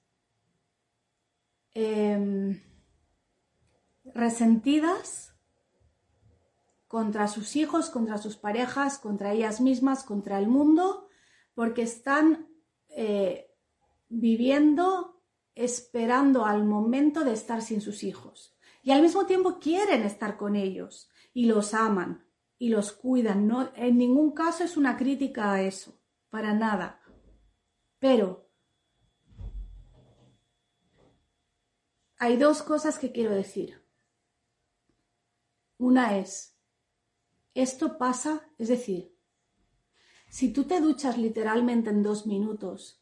em, 1.76 2.64
resentidas 4.04 5.36
contra 6.88 7.28
sus 7.28 7.56
hijos, 7.56 7.92
contra 7.92 8.18
sus 8.18 8.38
parejas, 8.38 8.98
contra 8.98 9.34
ellas 9.34 9.62
mismas, 9.62 10.04
contra 10.04 10.40
el 10.40 10.48
mundo, 10.48 11.08
porque 11.54 11.84
están 11.84 12.50
eh, 12.88 13.56
viviendo 14.08 15.22
esperando 15.54 16.44
al 16.48 16.66
momento 16.66 17.24
de 17.24 17.34
estar 17.34 17.62
sin 17.62 17.82
sus 17.82 18.02
hijos. 18.02 18.58
Y 18.82 18.90
al 18.94 19.04
mismo 19.04 19.28
tiempo 19.28 19.60
quieren 19.60 20.02
estar 20.02 20.38
con 20.38 20.56
ellos 20.56 21.08
y 21.36 21.46
los 21.46 21.76
aman 21.76 22.28
y 22.60 22.70
los 22.70 22.92
cuidan. 22.92 23.48
No, 23.48 23.72
en 23.76 23.98
ningún 23.98 24.34
caso 24.34 24.64
es 24.64 24.78
una 24.78 24.98
crítica 24.98 25.54
a 25.54 25.64
eso, 25.64 26.00
para 26.30 26.54
nada. 26.54 27.02
Pero 27.98 28.48
hay 32.18 32.38
dos 32.38 32.62
cosas 32.62 33.00
que 33.00 33.12
quiero 33.12 33.34
decir. 33.34 33.82
Una 35.78 36.18
es, 36.18 36.58
esto 37.54 37.98
pasa, 37.98 38.52
es 38.58 38.68
decir, 38.68 39.18
si 40.28 40.52
tú 40.52 40.66
te 40.66 40.82
duchas 40.82 41.18
literalmente 41.18 41.90
en 41.90 42.04
dos 42.04 42.28
minutos, 42.28 43.02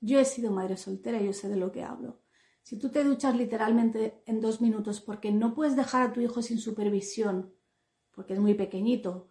yo 0.00 0.20
he 0.20 0.24
sido 0.26 0.50
madre 0.50 0.76
soltera, 0.76 1.20
yo 1.20 1.32
sé 1.32 1.48
de 1.48 1.56
lo 1.56 1.72
que 1.72 1.82
hablo. 1.82 2.20
Si 2.62 2.78
tú 2.78 2.90
te 2.90 3.02
duchas 3.02 3.34
literalmente 3.34 4.22
en 4.26 4.40
dos 4.40 4.60
minutos 4.60 5.00
porque 5.00 5.32
no 5.32 5.54
puedes 5.54 5.74
dejar 5.74 6.02
a 6.02 6.12
tu 6.12 6.20
hijo 6.20 6.42
sin 6.42 6.58
supervisión 6.58 7.54
porque 8.20 8.34
es 8.34 8.38
muy 8.38 8.52
pequeñito, 8.52 9.28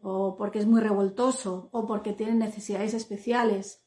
o 0.00 0.34
porque 0.34 0.58
es 0.58 0.66
muy 0.66 0.80
revoltoso, 0.80 1.68
o 1.70 1.86
porque 1.86 2.12
tiene 2.12 2.34
necesidades 2.34 2.92
especiales, 2.92 3.86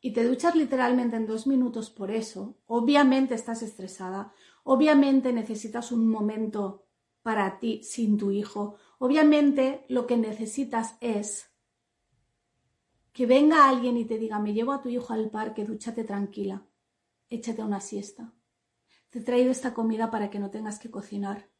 y 0.00 0.14
te 0.14 0.24
duchas 0.24 0.54
literalmente 0.54 1.16
en 1.16 1.26
dos 1.26 1.46
minutos 1.46 1.90
por 1.90 2.10
eso, 2.10 2.56
obviamente 2.64 3.34
estás 3.34 3.62
estresada, 3.62 4.32
obviamente 4.64 5.34
necesitas 5.34 5.92
un 5.92 6.08
momento 6.08 6.86
para 7.20 7.58
ti 7.58 7.82
sin 7.82 8.16
tu 8.16 8.30
hijo, 8.30 8.76
obviamente 8.98 9.84
lo 9.90 10.06
que 10.06 10.16
necesitas 10.16 10.96
es 11.02 11.50
que 13.12 13.26
venga 13.26 13.68
alguien 13.68 13.98
y 13.98 14.06
te 14.06 14.16
diga, 14.16 14.38
me 14.38 14.54
llevo 14.54 14.72
a 14.72 14.80
tu 14.80 14.88
hijo 14.88 15.12
al 15.12 15.28
parque, 15.28 15.66
dúchate 15.66 16.04
tranquila, 16.04 16.66
échate 17.28 17.62
una 17.62 17.80
siesta. 17.80 18.32
Te 19.10 19.18
he 19.18 19.22
traído 19.22 19.50
esta 19.50 19.74
comida 19.74 20.10
para 20.10 20.30
que 20.30 20.38
no 20.38 20.50
tengas 20.50 20.78
que 20.78 20.90
cocinar. 20.90 21.51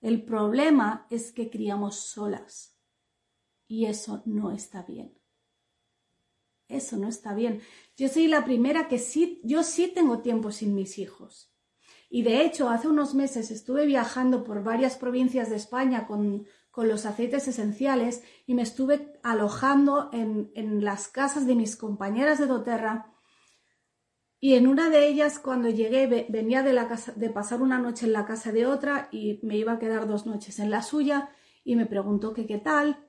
El 0.00 0.24
problema 0.24 1.06
es 1.10 1.32
que 1.32 1.50
criamos 1.50 1.96
solas 1.96 2.78
y 3.66 3.86
eso 3.86 4.22
no 4.24 4.52
está 4.52 4.82
bien. 4.82 5.18
Eso 6.68 6.96
no 6.98 7.08
está 7.08 7.34
bien. 7.34 7.62
Yo 7.96 8.08
soy 8.08 8.28
la 8.28 8.44
primera 8.44 8.88
que 8.88 8.98
sí, 8.98 9.40
yo 9.42 9.62
sí 9.62 9.88
tengo 9.88 10.20
tiempo 10.20 10.52
sin 10.52 10.74
mis 10.74 10.98
hijos. 10.98 11.52
Y 12.10 12.22
de 12.22 12.42
hecho, 12.42 12.70
hace 12.70 12.88
unos 12.88 13.14
meses 13.14 13.50
estuve 13.50 13.86
viajando 13.86 14.44
por 14.44 14.62
varias 14.62 14.96
provincias 14.96 15.50
de 15.50 15.56
España 15.56 16.06
con, 16.06 16.46
los 16.76 17.06
aceites 17.06 17.48
esenciales 17.48 18.22
y 18.46 18.54
me 18.54 18.62
estuve 18.62 19.18
alojando 19.24 20.10
en, 20.12 20.52
en 20.54 20.84
las 20.84 21.08
casas 21.08 21.44
de 21.44 21.56
mis 21.56 21.74
compañeras 21.74 22.38
de 22.38 22.46
doTERRA 22.46 23.17
y 24.40 24.54
en 24.54 24.68
una 24.68 24.88
de 24.88 25.08
ellas, 25.08 25.40
cuando 25.40 25.68
llegué, 25.68 26.26
venía 26.28 26.62
de, 26.62 26.72
la 26.72 26.86
casa, 26.86 27.12
de 27.16 27.28
pasar 27.28 27.60
una 27.60 27.78
noche 27.78 28.06
en 28.06 28.12
la 28.12 28.24
casa 28.24 28.52
de 28.52 28.66
otra 28.66 29.08
y 29.10 29.40
me 29.42 29.56
iba 29.56 29.72
a 29.72 29.78
quedar 29.80 30.06
dos 30.06 30.26
noches 30.26 30.60
en 30.60 30.70
la 30.70 30.82
suya 30.82 31.30
y 31.64 31.74
me 31.74 31.86
preguntó 31.86 32.32
que 32.34 32.46
qué 32.46 32.58
tal. 32.58 33.04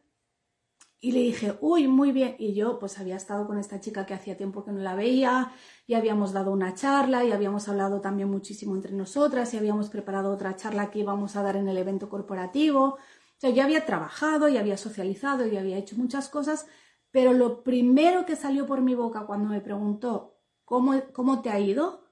Y 1.00 1.12
le 1.12 1.20
dije, 1.20 1.56
uy, 1.62 1.88
muy 1.88 2.12
bien. 2.12 2.36
Y 2.40 2.56
yo 2.56 2.80
pues 2.80 3.00
había 3.00 3.16
estado 3.16 3.46
con 3.46 3.60
esta 3.60 3.80
chica 3.80 4.08
que 4.08 4.16
hacía 4.16 4.38
tiempo 4.38 4.66
que 4.66 4.72
no 4.72 4.80
la 4.80 4.96
veía 4.96 5.52
y 5.86 5.94
habíamos 5.94 6.34
dado 6.34 6.52
una 6.52 6.74
charla 6.74 7.24
y 7.24 7.32
habíamos 7.32 7.70
hablado 7.70 8.02
también 8.02 8.30
muchísimo 8.30 8.76
entre 8.76 8.94
nosotras 8.94 9.54
y 9.54 9.58
habíamos 9.58 9.90
preparado 9.90 10.32
otra 10.32 10.56
charla 10.56 10.90
que 10.90 11.00
íbamos 11.00 11.36
a 11.36 11.44
dar 11.44 11.56
en 11.56 11.70
el 11.70 11.78
evento 11.78 12.10
corporativo. 12.10 12.84
O 12.96 12.98
sea, 13.38 13.52
yo 13.52 13.64
había 13.64 13.86
trabajado 13.86 14.50
y 14.50 14.58
había 14.58 14.78
socializado 14.78 15.48
y 15.48 15.56
había 15.58 15.78
hecho 15.78 15.96
muchas 15.96 16.28
cosas, 16.28 16.68
pero 17.12 17.34
lo 17.34 17.64
primero 17.64 18.26
que 18.26 18.36
salió 18.36 18.66
por 18.66 18.82
mi 18.82 18.96
boca 18.96 19.26
cuando 19.26 19.50
me 19.50 19.62
preguntó 19.62 20.39
¿Cómo, 20.70 21.42
te 21.42 21.50
ha 21.50 21.60
ido? 21.60 22.06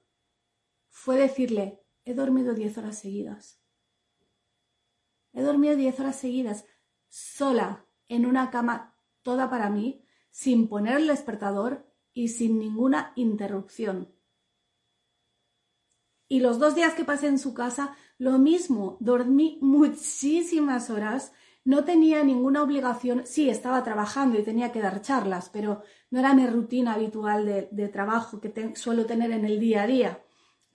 Fue 0.88 1.16
decirle, 1.16 1.80
he 2.04 2.12
dormido 2.12 2.54
10 2.54 2.78
horas 2.78 2.98
seguidas. 2.98 3.62
He 5.32 5.42
dormido 5.42 5.76
10 5.76 6.00
horas 6.00 6.16
seguidas, 6.16 6.64
sola, 7.06 7.86
en 8.08 8.26
una 8.26 8.50
cama 8.50 8.96
toda 9.22 9.48
para 9.48 9.70
mí, 9.70 10.04
sin 10.32 10.68
poner 10.68 10.96
el 10.96 11.06
despertador 11.06 11.88
y 12.12 12.30
sin 12.30 12.58
ninguna 12.58 13.12
interrupción. 13.14 14.12
Y 16.26 16.40
los 16.40 16.58
dos 16.58 16.74
días 16.74 16.94
que 16.94 17.04
pasé 17.04 17.28
en 17.28 17.38
su 17.38 17.54
casa, 17.54 17.96
lo 18.18 18.38
mismo, 18.38 18.96
dormí 18.98 19.60
muchísimas 19.62 20.90
horas 20.90 21.30
no 21.68 21.84
tenía 21.84 22.24
ninguna 22.24 22.62
obligación, 22.62 23.26
sí, 23.26 23.50
estaba 23.50 23.84
trabajando 23.84 24.38
y 24.38 24.42
tenía 24.42 24.72
que 24.72 24.80
dar 24.80 25.02
charlas, 25.02 25.50
pero 25.50 25.82
no 26.10 26.18
era 26.18 26.32
mi 26.32 26.46
rutina 26.46 26.94
habitual 26.94 27.44
de, 27.44 27.88
trabajo 27.88 28.40
que 28.40 28.74
suelo 28.74 29.04
tener 29.04 29.32
en 29.32 29.44
el 29.44 29.60
día 29.60 29.82
a 29.82 29.86
día. 29.86 30.22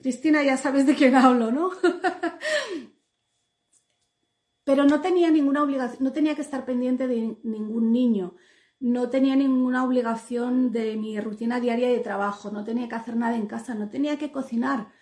Cristina, 0.00 0.44
ya 0.44 0.56
sabes 0.56 0.86
de 0.86 0.94
quién 0.94 1.16
hablo, 1.16 1.50
¿no? 1.50 1.72
pero 4.64 4.84
no 4.84 5.00
tenía 5.00 5.32
ninguna 5.32 5.64
obligación, 5.64 6.04
no 6.04 6.12
tenía 6.12 6.36
que 6.36 6.42
estar 6.42 6.64
pendiente 6.64 7.08
de 7.08 7.38
ningún 7.42 7.90
niño, 7.90 8.36
no 8.78 9.10
tenía 9.10 9.34
ninguna 9.34 9.82
obligación 9.82 10.70
de 10.70 10.96
mi 10.96 11.18
rutina 11.18 11.58
diaria 11.58 11.88
de 11.88 11.98
trabajo, 11.98 12.52
no 12.52 12.62
tenía 12.62 12.88
que 12.88 12.94
hacer 12.94 13.16
nada 13.16 13.34
en 13.34 13.48
casa, 13.48 13.74
no 13.74 13.88
tenía 13.88 14.16
que 14.16 14.30
cocinar, 14.30 14.92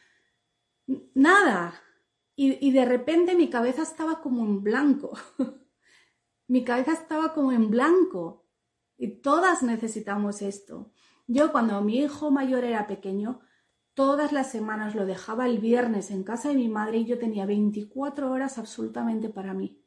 nada. 1.13 1.75
Y, 2.35 2.67
y 2.67 2.73
de 2.73 2.87
repente 2.87 3.37
mi 3.37 3.51
cabeza 3.51 3.83
estaba 3.83 4.23
como 4.23 4.43
en 4.43 4.63
blanco. 4.63 5.13
mi 6.53 6.65
cabeza 6.65 6.93
estaba 6.93 7.33
como 7.33 7.51
en 7.51 7.71
blanco. 7.71 8.45
Y 8.99 9.23
todas 9.23 9.63
necesitamos 9.63 10.43
esto. 10.43 10.93
Yo 11.27 11.51
cuando 11.51 11.81
mi 11.81 11.97
hijo 11.97 12.31
mayor 12.31 12.65
era 12.65 12.87
pequeño, 12.87 13.41
todas 13.95 14.33
las 14.33 14.51
semanas 14.51 14.95
lo 14.95 15.07
dejaba 15.07 15.47
el 15.47 15.61
viernes 15.61 16.11
en 16.11 16.25
casa 16.25 16.51
de 16.51 16.57
mi 16.57 16.69
madre 16.69 16.99
y 16.99 17.07
yo 17.07 17.19
tenía 17.19 17.47
24 17.47 18.31
horas 18.31 18.59
absolutamente 18.59 19.31
para 19.31 19.55
mí. 19.55 19.83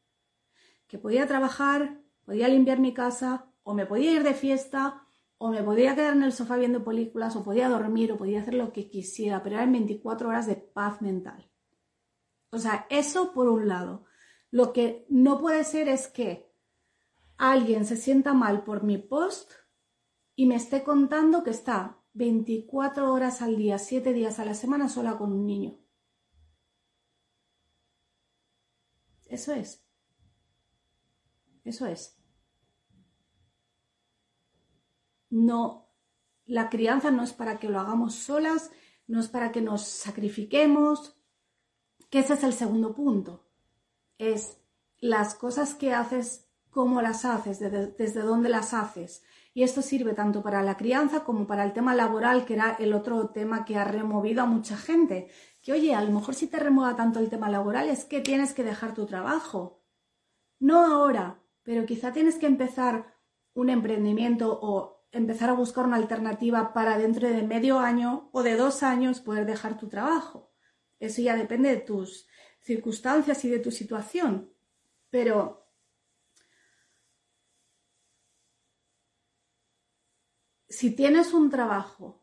Que 0.87 0.97
podía 0.97 1.27
trabajar, 1.27 2.01
podía 2.25 2.47
limpiar 2.47 2.79
mi 2.79 2.95
casa, 2.95 3.45
o 3.61 3.75
me 3.75 3.85
podía 3.85 4.13
ir 4.13 4.23
de 4.23 4.33
fiesta, 4.33 5.03
o 5.37 5.51
me 5.51 5.61
podía 5.61 5.93
quedar 5.93 6.15
en 6.15 6.23
el 6.23 6.33
sofá 6.33 6.57
viendo 6.57 6.83
películas, 6.83 7.35
o 7.35 7.43
podía 7.43 7.69
dormir, 7.69 8.11
o 8.11 8.17
podía 8.17 8.41
hacer 8.41 8.55
lo 8.55 8.73
que 8.73 8.89
quisiera, 8.89 9.43
pero 9.43 9.57
eran 9.57 9.71
24 9.71 10.29
horas 10.29 10.47
de 10.47 10.55
paz 10.55 10.99
mental. 10.99 11.47
O 12.49 12.57
sea, 12.57 12.87
eso 12.89 13.33
por 13.33 13.49
un 13.49 13.67
lado. 13.67 14.05
Lo 14.49 14.73
que 14.73 15.05
no 15.09 15.39
puede 15.39 15.63
ser 15.63 15.89
es 15.89 16.07
que 16.07 16.44
alguien 17.37 17.85
se 17.85 17.97
sienta 17.97 18.33
mal 18.33 18.63
por 18.63 18.83
mi 18.83 18.97
post 18.97 19.51
y 20.35 20.45
me 20.45 20.55
esté 20.55 20.83
contando 20.83 21.43
que 21.43 21.51
está 21.51 22.01
24 22.13 23.11
horas 23.11 23.41
al 23.41 23.57
día, 23.57 23.77
7 23.77 24.13
días 24.13 24.39
a 24.39 24.45
la 24.45 24.53
semana 24.53 24.89
sola 24.89 25.17
con 25.17 25.33
un 25.33 25.45
niño. 25.45 25.77
Eso 29.25 29.53
es. 29.53 29.85
Eso 31.63 31.87
es. 31.87 32.17
No, 35.29 35.89
la 36.45 36.69
crianza 36.69 37.11
no 37.11 37.23
es 37.23 37.33
para 37.33 37.59
que 37.59 37.67
lo 37.67 37.79
hagamos 37.79 38.15
solas, 38.15 38.71
no 39.07 39.19
es 39.19 39.27
para 39.27 39.51
que 39.51 39.61
nos 39.61 39.81
sacrifiquemos, 39.81 41.17
que 42.09 42.19
ese 42.19 42.35
es 42.35 42.43
el 42.43 42.53
segundo 42.53 42.93
punto. 42.93 43.45
Es 44.17 44.61
las 44.99 45.35
cosas 45.35 45.73
que 45.73 45.93
haces, 45.93 46.44
cómo 46.75 47.01
las 47.01 47.23
haces, 47.23 47.57
desde, 47.61 48.21
dónde 48.21 48.49
las 48.49 48.73
haces. 48.73 49.23
Y 49.53 49.63
esto 49.63 49.81
sirve 49.81 50.13
tanto 50.13 50.43
para 50.43 50.61
la 50.61 50.75
crianza 50.75 51.23
como 51.23 51.47
para 51.47 51.63
el 51.63 51.71
tema 51.71 51.95
laboral, 51.95 52.43
que 52.43 52.55
era 52.55 52.75
el 52.77 52.93
otro 52.93 53.29
tema 53.29 53.63
que 53.63 53.77
ha 53.77 53.85
removido 53.85 54.41
a 54.41 54.45
mucha 54.45 54.75
gente. 54.75 55.29
Que 55.61 55.71
oye, 55.71 55.95
a 55.95 56.01
lo 56.01 56.11
mejor 56.11 56.35
si 56.35 56.47
te 56.47 56.59
remueva 56.59 56.97
tanto 56.97 57.19
el 57.19 57.29
tema 57.29 57.49
laboral 57.49 57.87
es 57.87 58.03
que 58.03 58.19
tienes 58.19 58.53
que 58.53 58.65
dejar 58.65 58.93
tu 58.93 59.05
trabajo. 59.05 59.85
No 60.59 60.85
ahora, 60.85 61.41
pero 61.63 61.85
quizá 61.85 62.11
tienes 62.11 62.35
que 62.35 62.45
empezar 62.45 63.15
un 63.53 63.69
emprendimiento 63.69 64.59
o 64.61 65.07
empezar 65.13 65.51
a 65.51 65.53
buscar 65.53 65.85
una 65.85 65.95
alternativa 65.95 66.73
para 66.73 66.97
dentro 66.97 67.29
de 67.29 67.41
medio 67.41 67.79
año 67.79 68.29
o 68.33 68.43
de 68.43 68.57
dos 68.57 68.83
años 68.83 69.21
poder 69.21 69.45
dejar 69.45 69.77
tu 69.77 69.87
trabajo. 69.87 70.51
Eso 70.99 71.21
ya 71.21 71.37
depende 71.37 71.69
de 71.69 71.77
tus 71.77 72.27
circunstancias 72.59 73.45
y 73.45 73.49
de 73.49 73.59
tu 73.59 73.71
situación. 73.71 74.51
Pero 75.09 75.64
si 80.75 80.91
tienes 80.91 81.33
un 81.33 81.49
trabajo 81.49 82.21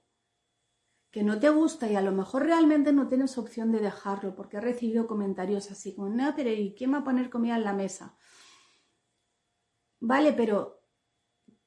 que 1.11 1.23
no 1.23 1.39
te 1.39 1.49
gusta 1.49 1.91
y 1.91 1.97
a 1.97 2.03
lo 2.03 2.13
mejor 2.13 2.45
realmente 2.45 2.93
no 2.93 3.09
tienes 3.09 3.37
opción 3.39 3.73
de 3.73 3.81
dejarlo, 3.81 4.35
porque 4.35 4.59
he 4.59 4.61
recibido 4.61 5.07
comentarios 5.07 5.71
así 5.71 5.95
como, 5.95 6.09
no, 6.09 6.35
pero 6.37 6.51
¿y 6.51 6.75
quién 6.75 6.93
va 6.93 6.99
a 6.99 7.05
poner 7.05 7.31
comida 7.31 7.57
en 7.57 7.65
la 7.65 7.73
mesa? 7.73 8.17
Vale, 10.01 10.33
pero 10.33 10.83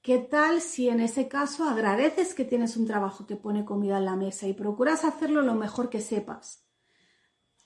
¿qué 0.01 0.19
tal 0.19 0.61
si 0.61 0.89
en 0.89 0.99
ese 0.99 1.27
caso 1.27 1.63
agradeces 1.63 2.33
que 2.33 2.45
tienes 2.45 2.77
un 2.77 2.85
trabajo 2.85 3.25
que 3.25 3.35
pone 3.35 3.65
comida 3.65 3.97
en 3.97 4.05
la 4.05 4.15
mesa 4.15 4.47
y 4.47 4.53
procuras 4.53 5.05
hacerlo 5.05 5.41
lo 5.41 5.55
mejor 5.55 5.89
que 5.89 6.01
sepas? 6.01 6.67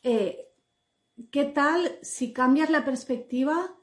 Eh, 0.02 0.50
¿Qué 1.32 1.46
tal 1.46 2.00
si 2.02 2.32
cambias 2.32 2.70
la 2.70 2.86
perspectiva 2.86 3.76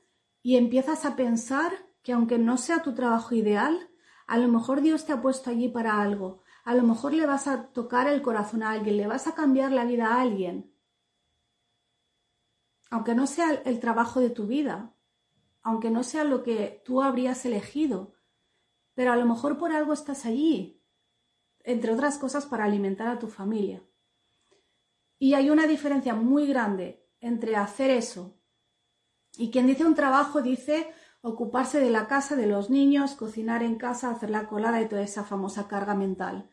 y 0.42 0.56
empiezas 0.56 1.04
a 1.04 1.16
pensar 1.16 1.72
que 2.02 2.12
aunque 2.12 2.38
no 2.38 2.56
sea 2.56 2.82
tu 2.82 2.94
trabajo 2.94 3.34
ideal, 3.34 3.90
a 4.26 4.38
lo 4.38 4.48
mejor 4.48 4.80
Dios 4.80 5.06
te 5.06 5.12
ha 5.12 5.22
puesto 5.22 5.50
allí 5.50 5.68
para 5.68 6.00
algo, 6.00 6.42
a 6.64 6.74
lo 6.74 6.82
mejor 6.82 7.12
le 7.14 7.26
vas 7.26 7.46
a 7.46 7.68
tocar 7.68 8.08
el 8.08 8.22
corazón 8.22 8.62
a 8.62 8.72
alguien, 8.72 8.96
le 8.96 9.06
vas 9.06 9.26
a 9.26 9.34
cambiar 9.34 9.72
la 9.72 9.84
vida 9.84 10.08
a 10.08 10.20
alguien, 10.20 10.74
aunque 12.90 13.14
no 13.14 13.26
sea 13.26 13.52
el 13.52 13.80
trabajo 13.80 14.20
de 14.20 14.30
tu 14.30 14.46
vida, 14.46 14.94
aunque 15.62 15.90
no 15.90 16.02
sea 16.02 16.24
lo 16.24 16.42
que 16.42 16.82
tú 16.84 17.02
habrías 17.02 17.44
elegido, 17.44 18.14
pero 18.94 19.12
a 19.12 19.16
lo 19.16 19.26
mejor 19.26 19.58
por 19.58 19.72
algo 19.72 19.92
estás 19.92 20.24
allí, 20.24 20.82
entre 21.60 21.92
otras 21.92 22.18
cosas 22.18 22.46
para 22.46 22.64
alimentar 22.64 23.08
a 23.08 23.18
tu 23.18 23.28
familia. 23.28 23.84
Y 25.18 25.34
hay 25.34 25.50
una 25.50 25.66
diferencia 25.66 26.14
muy 26.14 26.46
grande 26.46 27.06
entre 27.20 27.56
hacer 27.56 27.90
eso. 27.90 28.38
Y 29.36 29.50
quien 29.50 29.66
dice 29.66 29.84
un 29.84 29.94
trabajo 29.94 30.42
dice 30.42 30.92
ocuparse 31.22 31.80
de 31.80 31.90
la 31.90 32.06
casa, 32.06 32.36
de 32.36 32.46
los 32.46 32.70
niños, 32.70 33.14
cocinar 33.14 33.62
en 33.62 33.76
casa, 33.76 34.10
hacer 34.10 34.30
la 34.30 34.46
colada 34.46 34.80
y 34.80 34.88
toda 34.88 35.02
esa 35.02 35.24
famosa 35.24 35.68
carga 35.68 35.94
mental. 35.94 36.50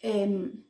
Em, 0.00 0.64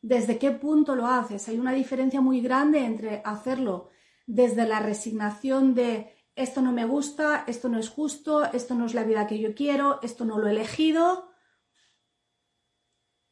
¿Desde 0.00 0.38
qué 0.38 0.50
punto 0.50 0.96
lo 0.96 1.06
haces? 1.06 1.48
Hay 1.48 1.58
una 1.58 1.72
diferencia 1.72 2.20
muy 2.20 2.40
grande 2.40 2.84
entre 2.84 3.22
hacerlo 3.24 3.90
desde 4.26 4.66
la 4.66 4.80
resignación 4.80 5.74
de 5.74 6.16
esto 6.34 6.62
no 6.62 6.72
me 6.72 6.86
gusta, 6.86 7.44
esto 7.46 7.68
no 7.68 7.78
es 7.78 7.88
justo, 7.88 8.44
esto 8.52 8.74
no 8.74 8.86
es 8.86 8.94
la 8.94 9.04
vida 9.04 9.26
que 9.26 9.38
yo 9.38 9.54
quiero, 9.54 10.00
esto 10.02 10.24
no 10.24 10.38
lo 10.38 10.48
he 10.48 10.50
elegido 10.50 11.32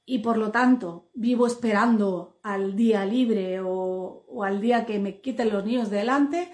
y 0.04 0.18
por 0.18 0.38
lo 0.38 0.50
tanto 0.50 1.10
vivo 1.14 1.46
esperando 1.46 2.40
al 2.42 2.74
día 2.74 3.04
libre 3.06 3.60
o, 3.62 4.42
al 4.42 4.60
día 4.60 4.84
que 4.84 4.98
me 4.98 5.20
quiten 5.20 5.50
los 5.50 5.64
niños 5.64 5.88
delante, 5.88 6.52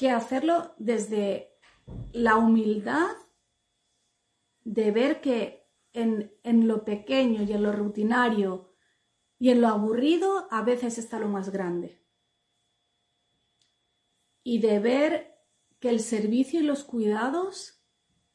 que 0.00 0.10
hacerlo 0.10 0.74
desde 0.78 1.58
la 2.12 2.36
humildad 2.36 3.10
de 4.64 4.92
ver 4.92 5.20
que 5.20 5.68
en, 5.92 6.32
en 6.42 6.66
lo 6.66 6.86
pequeño 6.86 7.42
y 7.42 7.52
en 7.52 7.62
lo 7.62 7.70
rutinario 7.70 8.72
y 9.38 9.50
en 9.50 9.60
lo 9.60 9.68
aburrido 9.68 10.48
a 10.50 10.62
veces 10.62 10.96
está 10.96 11.18
lo 11.18 11.28
más 11.28 11.50
grande 11.50 12.02
y 14.42 14.60
de 14.60 14.78
ver 14.78 15.38
que 15.80 15.90
el 15.90 16.00
servicio 16.00 16.60
y 16.60 16.62
los 16.62 16.82
cuidados 16.82 17.84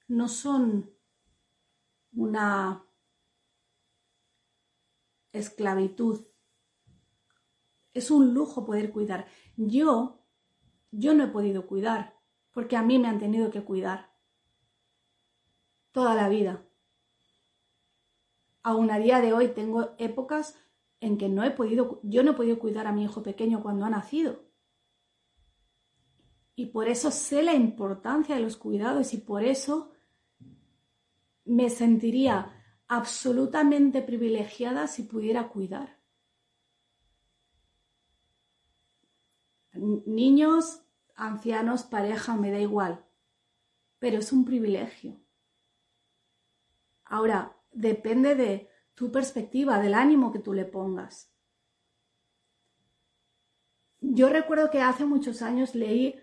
no 0.07 0.27
son 0.27 0.95
una 2.13 2.85
esclavitud. 5.31 6.27
Es 7.91 8.11
un 8.11 8.35
lujo 8.35 8.63
poder 8.63 8.91
cuidar. 8.91 9.25
Yo, 9.57 10.24
yo 10.97 11.13
no 11.13 11.25
he 11.25 11.27
podido 11.27 11.67
cuidar 11.67 12.15
porque 12.51 12.77
a 12.77 12.83
mí 12.83 12.99
me 12.99 13.07
han 13.07 13.19
tenido 13.19 13.51
que 13.51 13.63
cuidar 13.63 14.13
toda 15.91 16.15
la 16.15 16.29
vida. 16.29 16.65
Aún 18.63 18.89
a 18.89 18.97
día 18.97 19.21
de 19.21 19.33
hoy 19.33 19.49
tengo 19.49 19.95
épocas 19.97 20.57
en 20.99 21.17
que 21.17 21.29
no 21.29 21.43
he 21.43 21.51
podido, 21.51 21.99
yo 22.03 22.23
no 22.23 22.31
he 22.31 22.35
podido 22.35 22.59
cuidar 22.59 22.87
a 22.87 22.91
mi 22.91 23.03
hijo 23.03 23.21
pequeño 23.23 23.61
cuando 23.61 23.85
ha 23.85 23.89
nacido 23.89 24.45
y 26.55 26.67
por 26.67 26.87
eso 26.87 27.11
sé 27.11 27.43
la 27.43 27.53
importancia 27.53 28.35
de 28.35 28.41
los 28.41 28.55
cuidados 28.55 29.13
y 29.13 29.17
por 29.17 29.43
eso 29.43 29.91
me 31.43 31.69
sentiría 31.69 32.51
absolutamente 32.87 34.01
privilegiada 34.01 34.87
si 34.87 35.03
pudiera 35.03 35.49
cuidar. 35.49 35.99
Niños, 39.73 40.84
ancianos, 41.15 41.83
pareja, 41.83 42.35
me 42.35 42.51
da 42.51 42.59
igual, 42.59 43.05
pero 43.99 44.19
es 44.19 44.31
un 44.31 44.45
privilegio. 44.45 45.19
Ahora, 47.05 47.55
depende 47.71 48.35
de 48.35 48.69
tu 48.93 49.11
perspectiva, 49.11 49.79
del 49.79 49.93
ánimo 49.93 50.31
que 50.31 50.39
tú 50.39 50.53
le 50.53 50.65
pongas. 50.65 51.31
Yo 53.99 54.29
recuerdo 54.29 54.69
que 54.69 54.81
hace 54.81 55.05
muchos 55.05 55.41
años 55.41 55.75
leí 55.75 56.19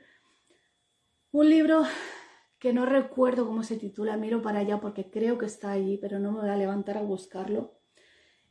un 1.31 1.49
libro 1.49 1.85
que 2.59 2.73
no 2.73 2.87
recuerdo 2.87 3.47
cómo 3.47 3.63
se 3.63 3.77
titula, 3.77 4.17
miro 4.17 4.41
para 4.41 4.61
allá 4.61 4.81
porque 4.81 5.11
creo 5.11 5.37
que 5.37 5.47
está 5.47 5.73
allí, 5.73 5.99
pero 5.99 6.19
no 6.19 6.33
me 6.33 6.41
voy 6.41 6.51
a 6.51 6.57
levantar 6.57 6.97
a 6.97 7.03
buscarlo. 7.03 7.81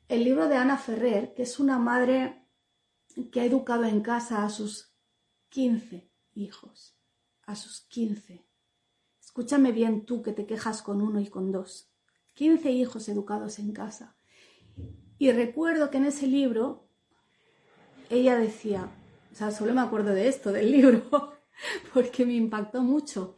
El 0.10 0.26
libro 0.26 0.50
de 0.50 0.58
Ana 0.58 0.78
Ferrer, 0.78 1.34
que 1.34 1.44
es 1.44 1.60
una 1.60 1.80
madre 1.80 2.46
que 3.32 3.40
ha 3.40 3.46
educado 3.46 3.86
en 3.86 4.02
casa 4.02 4.44
a 4.44 4.50
sus 4.50 4.94
15 5.50 6.11
hijos, 6.34 6.96
a 7.46 7.56
sus 7.56 7.82
15. 7.82 8.46
Escúchame 9.20 9.72
bien 9.72 10.06
tú 10.06 10.22
que 10.22 10.34
te 10.34 10.46
quejas 10.46 10.82
con 10.82 11.02
uno 11.02 11.20
y 11.20 11.28
con 11.28 11.52
dos. 11.52 11.92
15 12.36 12.72
hijos 12.72 13.08
educados 13.10 13.60
en 13.60 13.74
casa. 13.74 14.16
Y 15.18 15.32
recuerdo 15.32 15.90
que 15.90 15.98
en 15.98 16.06
ese 16.06 16.28
libro 16.28 16.90
ella 18.10 18.38
decía, 18.38 18.90
o 19.32 19.36
sea, 19.36 19.52
solo 19.52 19.74
me 19.74 19.82
acuerdo 19.82 20.14
de 20.14 20.28
esto, 20.28 20.52
del 20.52 20.72
libro, 20.72 21.04
porque 21.94 22.26
me 22.26 22.34
impactó 22.34 22.82
mucho. 22.82 23.38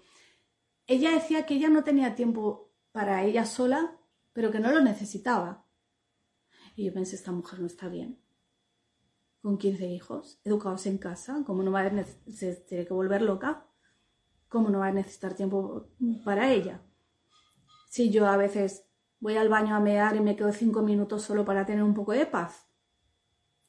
Ella 0.88 1.12
decía 1.12 1.46
que 1.46 1.56
ella 1.56 1.70
no 1.70 1.84
tenía 1.84 2.16
tiempo 2.16 2.72
para 2.92 3.24
ella 3.24 3.46
sola, 3.46 3.98
pero 4.34 4.52
que 4.52 4.60
no 4.60 4.72
lo 4.72 4.82
necesitaba. 4.82 5.66
Y 6.76 6.86
yo 6.86 6.94
pensé, 6.94 7.16
esta 7.16 7.32
mujer 7.32 7.60
no 7.60 7.68
está 7.68 7.88
bien. 7.88 8.23
Con 9.44 9.58
15 9.58 9.88
hijos, 9.88 10.40
educados 10.46 10.86
en 10.86 10.98
casa, 10.98 11.44
¿cómo 11.46 11.64
no 11.64 11.72
va 11.74 11.82
a 11.82 12.06
se 12.32 12.64
que 12.66 12.94
volver 12.94 13.22
loca? 13.22 13.68
¿Cómo 14.48 14.70
no 14.70 14.80
va 14.80 14.88
a 14.88 14.94
necesitar 14.94 15.36
tiempo 15.36 15.90
para 16.24 16.52
ella? 16.52 16.82
Si 17.90 18.10
yo 18.10 18.26
a 18.26 18.38
veces 18.38 18.88
voy 19.20 19.36
al 19.36 19.50
baño 19.50 19.76
a 19.76 19.82
mear 19.82 20.16
y 20.16 20.22
me 20.22 20.38
quedo 20.38 20.54
cinco 20.54 20.82
minutos 20.82 21.24
solo 21.24 21.44
para 21.44 21.66
tener 21.66 21.84
un 21.84 21.94
poco 21.94 22.14
de 22.14 22.26
paz. 22.26 22.70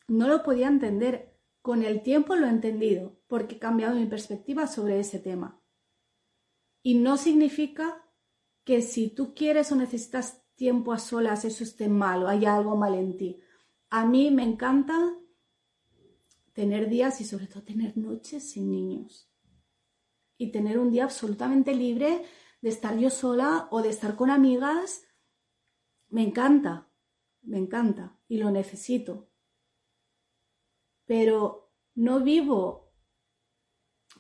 No 0.07 0.29
lo 0.29 0.45
podía 0.45 0.69
entender 0.69 1.35
con 1.61 1.83
el 1.83 2.05
tiempo 2.05 2.37
lo 2.37 2.47
he 2.47 2.51
entendido, 2.51 3.17
porque 3.27 3.57
he 3.57 3.59
cambiado 3.59 3.97
mi 3.97 4.07
perspectiva 4.07 4.69
sobre 4.69 5.01
ese 5.01 5.19
tema. 5.19 5.61
Y 6.83 6.99
no 6.99 7.17
significa 7.17 8.01
que 8.63 8.81
si 8.81 9.09
tú 9.09 9.35
quieres 9.35 9.73
o 9.73 9.75
necesitas 9.75 10.45
tiempo 10.55 10.93
a 10.93 10.99
solas, 11.01 11.45
eso 11.45 11.65
esté 11.65 11.89
mal 11.89 12.23
o 12.23 12.29
hay 12.29 12.45
algo 12.45 12.77
mal 12.77 12.95
en 12.95 13.17
ti. 13.17 13.41
A 13.91 14.07
mí 14.07 14.31
me 14.31 14.45
encanta 14.45 15.17
tener 16.55 16.89
días 16.89 17.21
y 17.21 17.25
sobre 17.25 17.47
todo 17.47 17.63
tener 17.63 17.97
noches 17.99 18.51
sin 18.53 18.71
niños. 18.71 19.31
Y 20.39 20.51
tener 20.51 20.79
un 20.79 20.91
día 20.91 21.05
absolutamente 21.05 21.75
libre 21.75 22.25
de 22.63 22.69
estar 22.71 22.97
yo 22.99 23.11
sola 23.11 23.69
o 23.71 23.83
de 23.83 23.91
estar 23.91 24.17
con 24.17 24.31
amigas. 24.31 25.05
Me 26.09 26.23
encanta, 26.23 26.91
me 27.43 27.59
encanta 27.59 28.19
y 28.27 28.39
lo 28.39 28.51
necesito. 28.51 29.29
Pero 31.05 31.73
no 31.95 32.21
vivo 32.21 32.95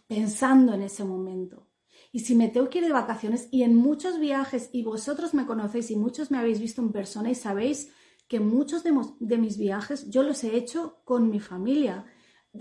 pensando 0.06 0.74
en 0.74 0.82
ese 0.82 1.04
momento. 1.04 1.70
Y 2.12 2.20
si 2.20 2.34
me 2.34 2.48
tengo 2.48 2.68
que 2.68 2.78
ir 2.78 2.84
de 2.84 2.92
vacaciones 2.92 3.48
y 3.50 3.62
en 3.62 3.74
muchos 3.74 4.20
viajes, 4.20 4.70
y 4.72 4.82
vosotros 4.82 5.34
me 5.34 5.46
conocéis 5.46 5.90
y 5.90 5.96
muchos 5.96 6.30
me 6.30 6.38
habéis 6.38 6.60
visto 6.60 6.82
en 6.82 6.92
persona 6.92 7.30
y 7.30 7.34
sabéis 7.34 7.90
que 8.28 8.40
muchos 8.40 8.82
de, 8.84 9.38
mis 9.38 9.58
viajes 9.58 10.08
yo 10.10 10.22
los 10.22 10.44
he 10.44 10.56
hecho 10.56 11.02
con 11.04 11.30
mi 11.30 11.40
familia. 11.40 12.04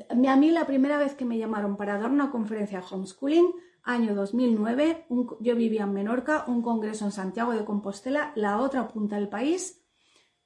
A 0.10 0.36
mí 0.36 0.52
la 0.52 0.66
primera 0.66 0.98
vez 0.98 1.14
que 1.14 1.26
me 1.26 1.38
llamaron 1.38 1.78
para 1.78 2.00
dar 2.00 2.10
una 2.10 2.32
conferencia 2.32 2.80
de 2.80 2.86
homeschooling, 2.90 3.54
año 3.84 4.16
2009, 4.16 5.06
yo 5.40 5.56
vivía 5.56 5.84
en 5.84 5.94
Menorca, 5.94 6.46
un 6.48 6.62
congreso 6.62 7.06
en 7.06 7.12
Santiago 7.12 7.52
de 7.52 7.66
Compostela, 7.66 8.32
la 8.36 8.60
otra 8.60 8.88
punta 8.88 9.18
del 9.18 9.30
país, 9.30 9.84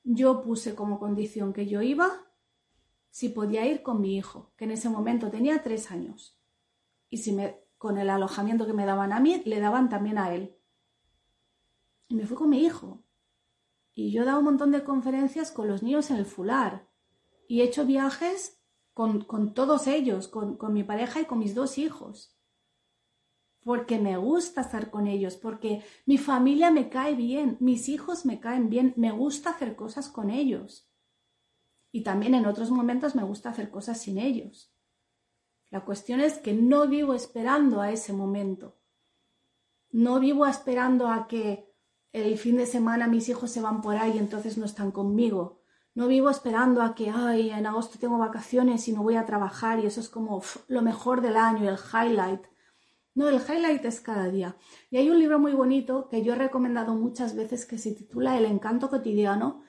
yo 0.04 0.42
puse 0.42 0.76
como 0.76 1.00
condición 1.00 1.54
que 1.54 1.68
yo 1.68 1.82
iba 1.82 2.28
si 3.10 3.30
podía 3.30 3.66
ir 3.66 3.84
con 3.84 4.00
mi 4.02 4.16
hijo, 4.16 4.52
que 4.58 4.66
en 4.66 4.72
ese 4.72 4.90
momento 4.90 5.30
tenía 5.32 5.64
tres 5.64 5.92
años. 5.92 6.40
Y 7.10 7.18
si 7.18 7.32
me, 7.32 7.60
con 7.78 7.98
el 7.98 8.10
alojamiento 8.10 8.68
que 8.68 8.74
me 8.74 8.86
daban 8.86 9.12
a 9.12 9.20
mí, 9.20 9.42
le 9.46 9.60
daban 9.60 9.90
también 9.90 10.18
a 10.18 10.34
él. 10.34 10.56
Y 12.10 12.16
me 12.16 12.28
fui 12.28 12.38
con 12.38 12.50
mi 12.50 12.64
hijo. 12.64 13.04
Y 13.94 14.12
yo 14.12 14.22
he 14.22 14.26
dado 14.26 14.40
un 14.40 14.46
montón 14.46 14.72
de 14.72 14.84
conferencias 14.84 15.52
con 15.52 15.68
los 15.68 15.82
niños 15.82 16.12
en 16.12 16.18
el 16.18 16.26
fular. 16.26 16.88
Y 17.48 17.62
he 17.62 17.64
hecho 17.64 17.86
viajes 17.86 18.57
con, 18.98 19.54
todos 19.54 19.86
ellos, 19.86 20.28
con, 20.28 20.58
con 20.58 20.74
mi 20.74 20.84
pareja 20.84 21.22
y 21.22 21.26
con 21.26 21.38
mis 21.38 21.54
dos 21.54 21.78
hijos. 21.78 22.36
Porque 23.64 24.00
me 24.00 24.18
gusta 24.18 24.62
estar 24.62 24.90
con 24.90 25.06
ellos, 25.06 25.36
porque 25.36 25.84
mi 26.08 26.18
familia 26.18 26.72
me 26.72 26.90
cae 26.90 27.14
bien, 27.14 27.58
mis 27.60 27.90
hijos 27.90 28.26
me 28.26 28.40
caen 28.40 28.72
bien, 28.72 28.96
me 28.98 29.12
gusta 29.12 29.52
hacer 29.52 29.76
cosas 29.76 30.10
con 30.10 30.32
ellos. 30.32 30.90
Y 31.92 32.02
también 32.02 32.34
en 32.34 32.48
otros 32.48 32.72
momentos 32.72 33.14
me 33.14 33.24
gusta 33.24 33.52
hacer 33.52 33.70
cosas 33.70 34.02
sin 34.02 34.18
ellos. 34.18 34.74
La 35.70 35.86
cuestión 35.86 36.20
es 36.20 36.40
que 36.40 36.54
no 36.54 36.88
vivo 36.88 37.14
esperando 37.14 37.82
a 37.82 37.92
ese 37.92 38.14
momento. 38.14 38.80
No 39.92 40.20
vivo 40.20 40.48
esperando 40.48 41.08
a 41.08 41.28
que 41.28 41.72
el 42.14 42.36
fin 42.40 42.58
de 42.58 42.66
semana 42.66 43.08
mis 43.08 43.30
hijos 43.30 43.52
se 43.52 43.62
van 43.62 43.82
por 43.82 43.96
ahí 43.96 44.14
y 44.16 44.18
entonces 44.18 44.58
no 44.58 44.66
están 44.66 44.92
conmigo. 44.92 45.57
No 45.98 46.08
vivo 46.08 46.30
esperando 46.30 46.84
a 46.84 46.94
que, 46.94 47.10
ay, 47.10 47.50
en 47.50 47.66
agosto 47.66 47.98
tengo 47.98 48.20
vacaciones 48.20 48.88
y 48.88 48.92
no 48.92 49.02
voy 49.02 49.16
a 49.16 49.26
trabajar 49.26 49.80
y 49.80 49.88
eso 49.88 50.00
es 50.00 50.10
como 50.10 50.44
lo 50.68 50.84
mejor 50.84 51.22
del 51.22 51.36
año, 51.36 51.68
el 51.68 51.80
highlight. 51.92 52.46
No, 53.16 53.28
el 53.28 53.42
highlight 53.42 53.84
es 53.84 54.00
cada 54.00 54.30
día. 54.30 54.56
Y 54.92 54.98
hay 54.98 55.10
un 55.10 55.18
libro 55.18 55.40
muy 55.40 55.54
bonito 55.54 56.08
que 56.08 56.22
yo 56.22 56.34
he 56.34 56.36
recomendado 56.36 56.94
muchas 56.94 57.36
veces 57.36 57.66
que 57.66 57.80
se 57.80 57.94
titula 57.94 58.38
El 58.38 58.46
encanto 58.46 58.92
cotidiano, 58.92 59.64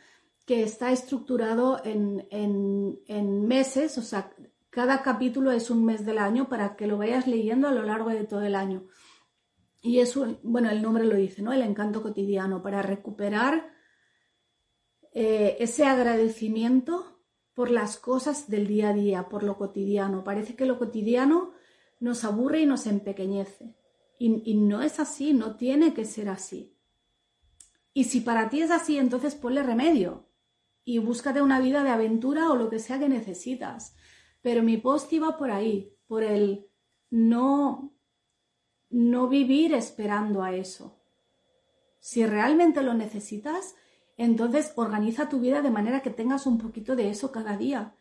que 0.45 0.63
está 0.63 0.93
estructurado 0.93 1.81
en, 1.83 2.27
en 2.31 3.47
meses, 3.47 3.97
o 3.97 4.03
sea, 4.03 4.31
cada 4.69 5.01
capítulo 5.01 5.51
es 5.51 5.71
un 5.71 5.83
mes 5.87 6.05
del 6.05 6.19
año 6.19 6.47
para 6.51 6.77
que 6.77 6.87
lo 6.87 6.99
vayas 6.99 7.27
leyendo 7.27 7.69
a 7.69 7.73
lo 7.73 7.85
largo 7.85 8.11
de 8.11 8.25
todo 8.25 8.43
el 8.43 8.55
año. 8.55 8.87
Y 9.81 10.01
eso, 10.01 10.39
bueno, 10.43 10.69
el 10.69 10.83
nombre 10.83 11.07
lo 11.07 11.15
dice, 11.15 11.41
¿no? 11.41 11.55
El 11.55 11.63
encanto 11.63 12.03
cotidiano, 12.03 12.61
para 12.61 12.83
recuperar 12.83 13.78
eh, 15.21 15.57
ese 15.59 15.85
agradecimiento 15.85 17.21
por 17.53 17.73
las 17.73 17.97
cosas 17.97 18.49
del 18.49 18.69
día 18.69 18.91
a 18.91 18.93
día, 18.93 19.29
por 19.29 19.43
lo 19.43 19.59
cotidiano. 19.59 20.23
Parece 20.23 20.55
que 20.55 20.65
lo 20.65 20.79
cotidiano 20.79 21.51
nos 21.99 22.23
aburre 22.23 22.61
y 22.61 22.67
nos 22.67 22.87
empequeñece. 22.87 23.75
Y, 24.21 24.55
no 24.55 24.81
es 24.81 25.01
así, 25.01 25.33
no 25.33 25.57
tiene 25.57 25.93
que 25.93 26.05
ser 26.05 26.29
así. 26.29 26.77
Y 27.93 28.05
si 28.05 28.21
para 28.21 28.49
ti 28.49 28.63
es 28.63 28.71
así, 28.71 28.97
entonces 28.97 29.35
ponle 29.35 29.65
remedio 29.65 30.29
y 30.85 30.99
búscate 30.99 31.43
una 31.43 31.59
vida 31.59 31.83
de 31.83 31.91
aventura 31.91 32.53
o 32.53 32.55
lo 32.55 32.71
que 32.71 32.79
sea 32.79 33.01
que 33.01 33.09
necesitas. 33.09 33.97
Pero 34.41 34.63
mi 34.63 34.77
post 34.77 35.13
iba 35.13 35.37
por 35.37 35.51
ahí, 35.51 35.97
por 36.07 36.23
el 36.23 36.71
no, 37.11 37.93
no 38.89 39.27
vivir 39.27 39.75
esperando 39.75 40.45
a 40.45 40.55
eso. 40.55 40.97
Si 41.99 42.25
realmente 42.25 42.85
lo 42.85 42.95
necesitas, 42.95 43.75
entonces 44.19 44.73
organiza 44.77 45.31
tu 45.31 45.41
vida 45.41 45.63
de 45.63 45.71
manera 45.71 46.03
que 46.03 46.11
tengas 46.11 46.45
un 46.45 46.59
poquito 46.59 46.95
de 46.97 47.09
eso 47.09 47.33
cada 47.33 47.57
día, 47.57 47.95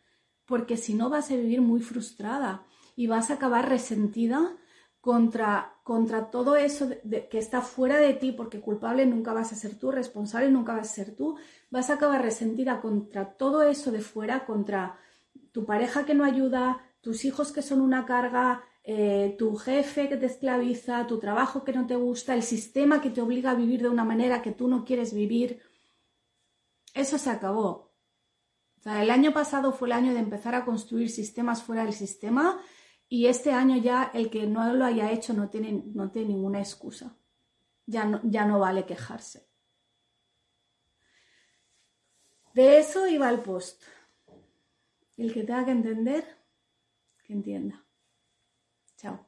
porque 0.44 0.76
si 0.76 0.92
no 0.92 1.08
vas 1.08 1.30
a 1.30 1.36
vivir 1.36 1.62
muy 1.62 1.80
frustrada 1.80 2.64
y 2.96 3.06
vas 3.06 3.30
a 3.30 3.34
acabar 3.34 3.68
resentida 3.68 4.56
contra, 5.00 5.74
contra 5.84 6.30
todo 6.30 6.56
eso 6.56 6.88
que 7.30 7.38
está 7.38 7.62
fuera 7.62 7.98
de 7.98 8.14
ti, 8.14 8.32
porque 8.32 8.60
culpable 8.60 9.06
nunca 9.06 9.32
vas 9.32 9.52
a 9.52 9.56
ser 9.56 9.78
tú, 9.78 9.90
responsable 9.90 10.50
nunca 10.50 10.74
vas 10.74 10.90
a 10.90 10.94
ser 10.94 11.14
tú, 11.14 11.36
vas 11.70 11.88
a 11.88 11.94
acabar 11.94 12.20
resentida 12.20 12.80
contra 12.80 13.36
todo 13.36 13.62
eso 13.62 13.92
de 13.92 14.00
fuera, 14.00 14.44
contra 14.44 14.98
tu 15.52 15.64
pareja 15.64 16.04
que 16.04 16.14
no 16.14 16.24
ayuda, 16.24 16.82
tus 17.00 17.24
hijos 17.24 17.52
que 17.52 17.62
son 17.62 17.80
una 17.80 18.04
carga, 18.04 18.64
eh, 18.82 19.36
tu 19.38 19.54
jefe 19.56 20.08
que 20.08 20.16
te 20.16 20.26
esclaviza, 20.26 21.06
tu 21.06 21.18
trabajo 21.18 21.62
que 21.62 21.72
no 21.72 21.86
te 21.86 21.94
gusta, 21.94 22.34
el 22.34 22.42
sistema 22.42 23.00
que 23.00 23.10
te 23.10 23.20
obliga 23.20 23.52
a 23.52 23.54
vivir 23.54 23.82
de 23.82 23.88
una 23.88 24.04
manera 24.04 24.42
que 24.42 24.52
tú 24.52 24.66
no 24.66 24.84
quieres 24.84 25.14
vivir. 25.14 25.60
Eso 26.98 27.16
se 27.16 27.30
acabó. 27.30 27.94
el 28.84 29.10
año 29.12 29.32
pasado 29.32 29.70
fue 29.70 29.86
el 29.86 29.92
año 29.92 30.14
de 30.14 30.18
empezar 30.18 30.56
a 30.56 30.64
construir 30.64 31.10
sistemas 31.10 31.62
fuera 31.62 31.84
del 31.84 31.92
sistema 31.92 32.60
y 33.08 33.26
este 33.26 33.52
año 33.52 33.76
ya 33.76 34.10
el 34.12 34.30
que 34.30 34.48
no 34.48 34.74
lo 34.74 34.84
haya 34.84 35.12
hecho 35.12 35.32
no 35.32 35.48
tiene, 35.48 35.84
no 35.94 36.10
tiene 36.10 36.30
ninguna 36.30 36.58
excusa. 36.58 37.16
Ya 37.86 38.04
no, 38.04 38.20
ya 38.24 38.44
no 38.46 38.58
vale 38.58 38.84
quejarse. 38.84 39.48
De 42.52 42.80
eso 42.80 43.06
iba 43.06 43.30
el 43.30 43.42
post. 43.42 43.80
El 45.16 45.32
que 45.32 45.44
tenga 45.44 45.66
que 45.66 45.70
entender, 45.70 46.24
que 47.22 47.32
entienda. 47.32 47.86
Chao. 48.96 49.27